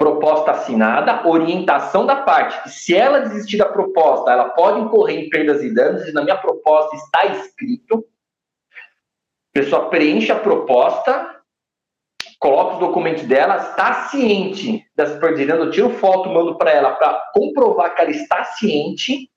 Proposta 0.00 0.52
assinada, 0.52 1.28
orientação 1.28 2.06
da 2.06 2.16
parte. 2.16 2.62
Que 2.62 2.70
se 2.70 2.96
ela 2.96 3.20
desistir 3.20 3.58
da 3.58 3.66
proposta, 3.66 4.30
ela 4.30 4.48
pode 4.48 4.80
incorrer 4.80 5.18
em 5.18 5.28
perdas 5.28 5.62
e 5.62 5.74
danos, 5.74 6.08
e 6.08 6.12
na 6.12 6.22
minha 6.22 6.38
proposta 6.38 6.96
está 6.96 7.26
escrito. 7.26 8.02
A 8.72 9.52
pessoa 9.52 9.90
preenche 9.90 10.32
a 10.32 10.40
proposta, 10.40 11.42
coloca 12.38 12.74
os 12.74 12.80
documentos 12.80 13.24
dela, 13.24 13.56
está 13.56 14.08
ciente 14.08 14.86
das 14.96 15.18
perdas 15.18 15.40
e 15.40 15.46
danos, 15.46 15.66
eu 15.66 15.70
tiro 15.70 15.90
foto, 15.90 16.30
mando 16.30 16.56
para 16.56 16.70
ela 16.70 16.92
para 16.92 17.30
comprovar 17.34 17.94
que 17.94 18.00
ela 18.00 18.10
está 18.10 18.42
ciente. 18.44 19.30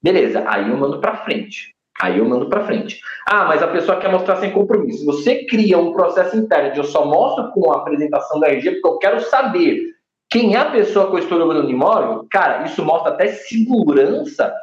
Beleza, 0.00 0.44
aí 0.46 0.70
eu 0.70 0.76
mando 0.76 1.00
para 1.00 1.24
frente. 1.24 1.74
Aí 2.00 2.18
eu 2.18 2.28
mando 2.28 2.48
para 2.48 2.64
frente. 2.64 3.00
Ah, 3.26 3.44
mas 3.44 3.62
a 3.62 3.68
pessoa 3.68 3.98
quer 3.98 4.10
mostrar 4.10 4.36
sem 4.36 4.52
compromisso. 4.52 5.04
Você 5.04 5.44
cria 5.46 5.78
um 5.78 5.92
processo 5.92 6.36
interno 6.36 6.72
de 6.72 6.78
eu 6.78 6.84
só 6.84 7.04
mostro 7.04 7.50
com 7.50 7.72
a 7.72 7.78
apresentação 7.78 8.38
da 8.38 8.48
RG 8.48 8.72
porque 8.72 8.86
eu 8.86 8.98
quero 8.98 9.20
saber 9.22 9.94
quem 10.30 10.54
é 10.54 10.58
a 10.58 10.70
pessoa 10.70 11.08
que 11.08 11.14
eu 11.14 11.18
estou 11.18 11.38
jogando 11.38 11.64
no 11.64 11.70
imóvel. 11.70 12.26
Cara, 12.30 12.64
isso 12.64 12.84
mostra 12.84 13.12
até 13.12 13.28
segurança 13.28 14.54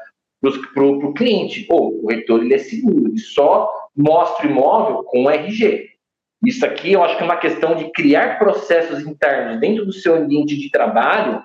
para 0.73 0.83
o 0.83 1.13
cliente. 1.13 1.65
Ou 1.69 1.89
o 1.89 2.01
corretor 2.03 2.41
ele 2.41 2.53
é 2.53 2.59
seguro, 2.59 3.07
ele 3.07 3.19
só 3.19 3.69
mostra 3.95 4.47
o 4.47 4.49
imóvel 4.49 5.03
com 5.03 5.29
RG. 5.29 5.89
Isso 6.45 6.65
aqui 6.65 6.93
eu 6.93 7.03
acho 7.03 7.17
que 7.17 7.23
é 7.23 7.25
uma 7.25 7.37
questão 7.37 7.75
de 7.75 7.91
criar 7.91 8.37
processos 8.37 9.05
internos 9.05 9.59
dentro 9.59 9.85
do 9.85 9.93
seu 9.93 10.15
ambiente 10.15 10.55
de 10.55 10.69
trabalho 10.69 11.43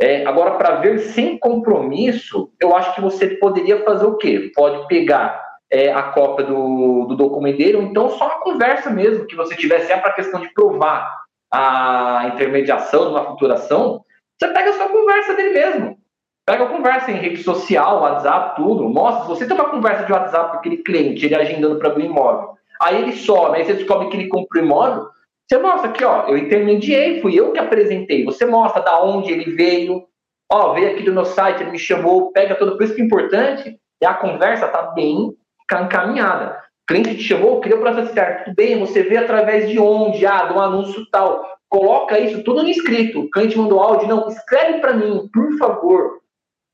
é, 0.00 0.26
agora, 0.26 0.52
para 0.52 0.76
ver 0.76 0.98
sem 0.98 1.38
compromisso, 1.38 2.50
eu 2.60 2.74
acho 2.76 2.94
que 2.94 3.00
você 3.00 3.28
poderia 3.36 3.84
fazer 3.84 4.06
o 4.06 4.16
quê? 4.16 4.50
Pode 4.54 4.86
pegar 4.88 5.42
é, 5.70 5.92
a 5.92 6.02
cópia 6.02 6.44
do, 6.44 7.04
do 7.06 7.32
ou 7.32 7.46
então 7.46 8.10
só 8.10 8.26
uma 8.26 8.40
conversa 8.40 8.90
mesmo, 8.90 9.26
que 9.26 9.36
você 9.36 9.54
tivesse 9.56 9.92
é 9.92 9.96
para 9.96 10.10
a 10.10 10.14
questão 10.14 10.40
de 10.40 10.52
provar 10.52 11.24
a 11.52 12.30
intermediação 12.34 13.06
de 13.06 13.10
uma 13.10 13.24
futuração, 13.26 14.04
você 14.38 14.48
pega 14.48 14.70
a 14.70 14.72
sua 14.72 14.88
conversa 14.88 15.34
dele 15.34 15.50
mesmo. 15.50 15.98
Pega 16.44 16.64
a 16.64 16.68
conversa 16.68 17.10
em 17.10 17.16
rede 17.16 17.42
social, 17.42 18.02
WhatsApp, 18.02 18.56
tudo. 18.56 18.88
Mostra, 18.88 19.22
se 19.22 19.28
você 19.28 19.46
tem 19.46 19.56
uma 19.56 19.70
conversa 19.70 20.04
de 20.04 20.12
WhatsApp 20.12 20.50
com 20.50 20.56
aquele 20.58 20.78
cliente, 20.78 21.24
ele 21.24 21.34
agendando 21.34 21.78
para 21.78 21.88
abrir 21.88 22.04
imóvel, 22.04 22.50
aí 22.82 23.00
ele 23.00 23.12
some, 23.12 23.56
aí 23.56 23.64
você 23.64 23.74
descobre 23.74 24.08
que 24.08 24.16
ele 24.16 24.28
comprou 24.28 24.62
imóvel, 24.62 25.08
você 25.46 25.58
mostra 25.58 25.90
aqui, 25.90 26.04
ó, 26.04 26.26
eu 26.26 26.38
intermediei, 26.38 27.20
fui 27.20 27.38
eu 27.38 27.52
que 27.52 27.58
apresentei. 27.58 28.24
Você 28.24 28.46
mostra 28.46 28.82
da 28.82 29.02
onde 29.02 29.30
ele 29.30 29.52
veio, 29.54 30.04
ó, 30.50 30.72
veio 30.72 30.92
aqui 30.92 31.02
do 31.02 31.12
meu 31.12 31.24
site, 31.24 31.62
ele 31.62 31.72
me 31.72 31.78
chamou, 31.78 32.32
pega 32.32 32.54
tudo. 32.54 32.76
Por 32.76 32.84
isso 32.84 32.94
que 32.94 33.02
é 33.02 33.04
importante 33.04 33.78
é 34.02 34.06
a 34.06 34.14
conversa 34.14 34.68
tá 34.68 34.82
bem 34.82 35.34
encaminhada. 35.70 36.62
O 36.82 36.86
cliente 36.86 37.16
te 37.16 37.22
chamou, 37.22 37.60
queria 37.60 37.78
o 37.78 37.80
processo 37.80 38.08
externo. 38.08 38.44
Tudo 38.44 38.54
bem, 38.54 38.78
você 38.78 39.02
vê 39.02 39.16
através 39.16 39.68
de 39.68 39.78
onde? 39.78 40.26
Ah, 40.26 40.44
de 40.46 40.54
um 40.54 40.60
anúncio 40.60 41.06
tal. 41.10 41.42
Coloca 41.68 42.18
isso 42.18 42.42
tudo 42.42 42.62
no 42.62 42.68
escrito. 42.68 43.20
O 43.20 43.30
cliente 43.30 43.58
mandou 43.58 43.80
áudio, 43.80 44.08
não, 44.08 44.28
escreve 44.28 44.80
para 44.80 44.94
mim, 44.94 45.28
por 45.32 45.56
favor. 45.58 46.20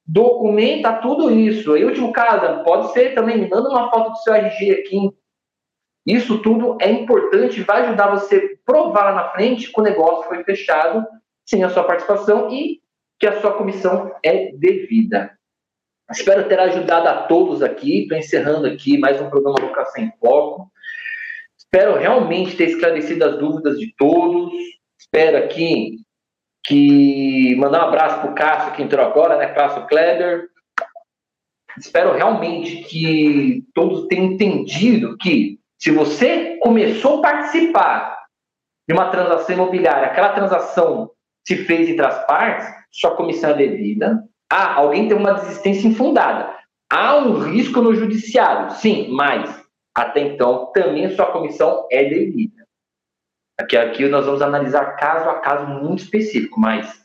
Documenta 0.06 0.94
tudo 0.94 1.30
isso. 1.30 1.76
Em 1.76 1.84
último 1.84 2.12
caso, 2.12 2.64
pode 2.64 2.92
ser 2.92 3.14
também, 3.14 3.38
me 3.38 3.48
manda 3.48 3.68
uma 3.68 3.90
foto 3.90 4.10
do 4.10 4.16
seu 4.18 4.34
RG 4.34 4.72
aqui, 4.72 5.10
isso 6.14 6.38
tudo 6.38 6.76
é 6.80 6.90
importante, 6.90 7.62
vai 7.62 7.82
ajudar 7.82 8.10
você 8.10 8.36
a 8.36 8.72
provar 8.72 9.04
lá 9.04 9.12
na 9.12 9.28
frente 9.30 9.72
que 9.72 9.80
o 9.80 9.82
negócio 9.82 10.28
foi 10.28 10.42
fechado 10.44 11.06
sem 11.44 11.62
a 11.62 11.68
sua 11.68 11.84
participação 11.84 12.50
e 12.50 12.80
que 13.18 13.26
a 13.26 13.40
sua 13.40 13.52
comissão 13.52 14.10
é 14.24 14.52
devida. 14.52 15.30
Espero 16.10 16.48
ter 16.48 16.58
ajudado 16.58 17.06
a 17.08 17.22
todos 17.22 17.62
aqui. 17.62 18.02
Estou 18.02 18.18
encerrando 18.18 18.66
aqui 18.66 18.98
mais 18.98 19.20
um 19.20 19.30
programa 19.30 19.58
Educação 19.60 20.02
em 20.02 20.12
Foco. 20.18 20.70
Espero 21.56 21.96
realmente 21.96 22.56
ter 22.56 22.70
esclarecido 22.70 23.24
as 23.24 23.38
dúvidas 23.38 23.78
de 23.78 23.94
todos. 23.96 24.52
Espero 24.98 25.36
aqui 25.36 25.98
que 26.64 27.54
mandar 27.56 27.84
um 27.84 27.88
abraço 27.88 28.20
para 28.20 28.30
o 28.30 28.34
Cássio 28.34 28.72
que 28.72 28.82
entrou 28.82 29.04
agora, 29.04 29.36
né? 29.36 29.48
Cássio 29.48 29.86
Kleber. 29.86 30.48
Espero 31.78 32.12
realmente 32.12 32.82
que 32.88 33.64
todos 33.72 34.08
tenham 34.08 34.32
entendido 34.32 35.16
que 35.16 35.59
se 35.80 35.90
você 35.90 36.58
começou 36.58 37.18
a 37.18 37.22
participar 37.22 38.20
de 38.86 38.94
uma 38.94 39.10
transação 39.10 39.54
imobiliária, 39.54 40.08
aquela 40.08 40.34
transação 40.34 41.10
se 41.46 41.56
fez 41.64 41.88
entre 41.88 42.04
as 42.04 42.26
partes, 42.26 42.66
sua 42.90 43.16
comissão 43.16 43.50
é 43.50 43.54
devida. 43.54 44.22
Ah, 44.52 44.74
alguém 44.74 45.08
tem 45.08 45.16
uma 45.16 45.34
desistência 45.34 45.88
infundada. 45.88 46.54
Há 46.92 47.16
um 47.16 47.38
risco 47.38 47.80
no 47.80 47.94
judiciário, 47.94 48.72
sim, 48.72 49.08
mas 49.10 49.64
até 49.94 50.20
então 50.20 50.70
também 50.72 51.08
sua 51.10 51.32
comissão 51.32 51.86
é 51.90 52.04
devida. 52.04 52.66
Aqui, 53.58 53.76
aqui 53.76 54.08
nós 54.08 54.26
vamos 54.26 54.42
analisar 54.42 54.96
caso 54.96 55.28
a 55.30 55.40
caso 55.40 55.66
muito 55.66 56.02
específico, 56.02 56.58
mas 56.58 57.00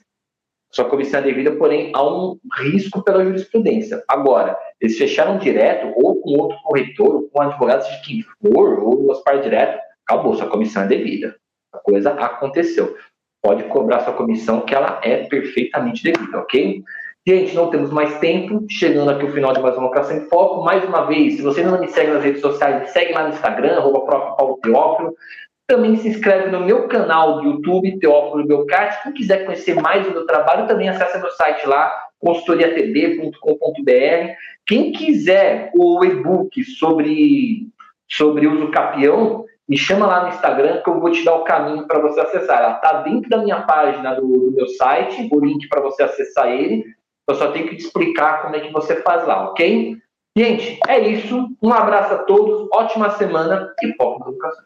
sua 0.72 0.90
comissão 0.90 1.20
é 1.20 1.24
devida, 1.24 1.56
porém 1.56 1.92
há 1.94 2.04
um 2.04 2.38
risco 2.58 3.04
pela 3.04 3.24
jurisprudência. 3.24 4.04
Agora, 4.08 4.58
eles 4.82 4.98
fecharam 4.98 5.38
direto, 5.38 5.94
ou 5.96 6.22
com 6.22 6.32
outro 6.40 6.58
corretor, 6.64 7.16
ou 7.16 7.30
com 7.30 7.42
advogado, 7.42 7.84
de 7.90 8.02
quem 8.02 8.26
for, 8.42 8.80
ou 8.80 9.12
as 9.12 9.22
partes 9.24 9.44
direto, 9.44 9.80
acabou, 10.08 10.36
sua 10.36 10.50
comissão 10.50 10.84
é 10.84 10.88
devida. 10.88 11.36
A 11.74 11.78
coisa 11.80 12.12
aconteceu. 12.12 12.96
Pode 13.44 13.64
cobrar 13.66 14.02
sua 14.02 14.14
comissão, 14.14 14.62
que 14.62 14.74
ela 14.74 15.00
é 15.04 15.26
perfeitamente 15.26 16.04
devida, 16.04 16.40
ok? 16.40 16.84
Gente, 17.28 17.56
não 17.56 17.72
temos 17.72 17.90
mais 17.92 18.20
tempo. 18.20 18.64
Chegando 18.70 19.10
aqui 19.10 19.26
o 19.26 19.32
final 19.32 19.52
de 19.52 19.60
mais 19.60 19.76
uma 19.76 19.88
Locação 19.88 20.16
em 20.16 20.30
Foco. 20.30 20.64
Mais 20.64 20.84
uma 20.84 21.06
vez, 21.08 21.36
se 21.36 21.42
você 21.42 21.64
não 21.64 21.80
me 21.80 21.88
segue 21.88 22.12
nas 22.12 22.24
redes 22.24 22.40
sociais, 22.40 22.82
me 22.82 22.88
segue 22.88 23.14
lá 23.14 23.24
no 23.24 23.30
Instagram, 23.30 23.78
arroba 23.78 24.02
Paulo 24.36 24.60
Teófilo. 24.62 25.16
Também 25.68 25.96
se 25.96 26.08
inscreve 26.08 26.52
no 26.52 26.60
meu 26.60 26.88
canal 26.88 27.42
do 27.42 27.44
YouTube, 27.46 28.00
Teófilo 28.00 28.46
Belcati. 28.46 29.02
Quem 29.02 29.14
quiser 29.14 29.46
conhecer 29.46 29.74
mais 29.74 30.06
do 30.06 30.12
meu 30.12 30.28
trabalho, 30.28 30.68
também 30.68 30.88
acesse 30.88 31.18
meu 31.18 31.32
site 31.32 31.68
lá, 31.68 31.92
consultoriatb.com.br. 32.26 34.34
Quem 34.66 34.92
quiser 34.92 35.72
o 35.76 36.04
e-book 36.04 36.64
sobre, 36.64 37.68
sobre 38.10 38.48
uso 38.48 38.72
capião, 38.72 39.46
me 39.70 39.78
chama 39.78 40.08
lá 40.08 40.24
no 40.24 40.30
Instagram 40.30 40.82
que 40.82 40.90
eu 40.90 41.00
vou 41.00 41.12
te 41.12 41.24
dar 41.24 41.36
o 41.36 41.44
caminho 41.44 41.88
para 41.88 42.00
você 42.00 42.20
acessar. 42.20 42.64
Ela 42.64 42.78
está 42.78 43.04
dentro 43.04 43.30
da 43.30 43.38
minha 43.38 43.62
página 43.62 44.16
do, 44.16 44.28
do 44.28 44.52
meu 44.52 44.68
site, 44.68 45.30
o 45.32 45.40
link 45.40 45.70
para 45.70 45.82
você 45.82 46.02
acessar 46.02 46.52
ele. 46.52 46.84
Eu 47.28 47.36
só 47.36 47.52
tenho 47.52 47.68
que 47.68 47.76
te 47.76 47.86
explicar 47.86 48.42
como 48.42 48.56
é 48.56 48.60
que 48.60 48.74
você 48.74 48.96
faz 49.02 49.28
lá, 49.28 49.50
ok? 49.50 49.96
Gente, 50.38 50.80
é 50.88 51.00
isso. 51.00 51.48
Um 51.62 51.72
abraço 51.72 52.14
a 52.14 52.24
todos, 52.24 52.68
ótima 52.74 53.12
semana 53.12 53.74
e 53.82 53.96
foco 53.96 54.24
na 54.24 54.32
educação. 54.32 54.65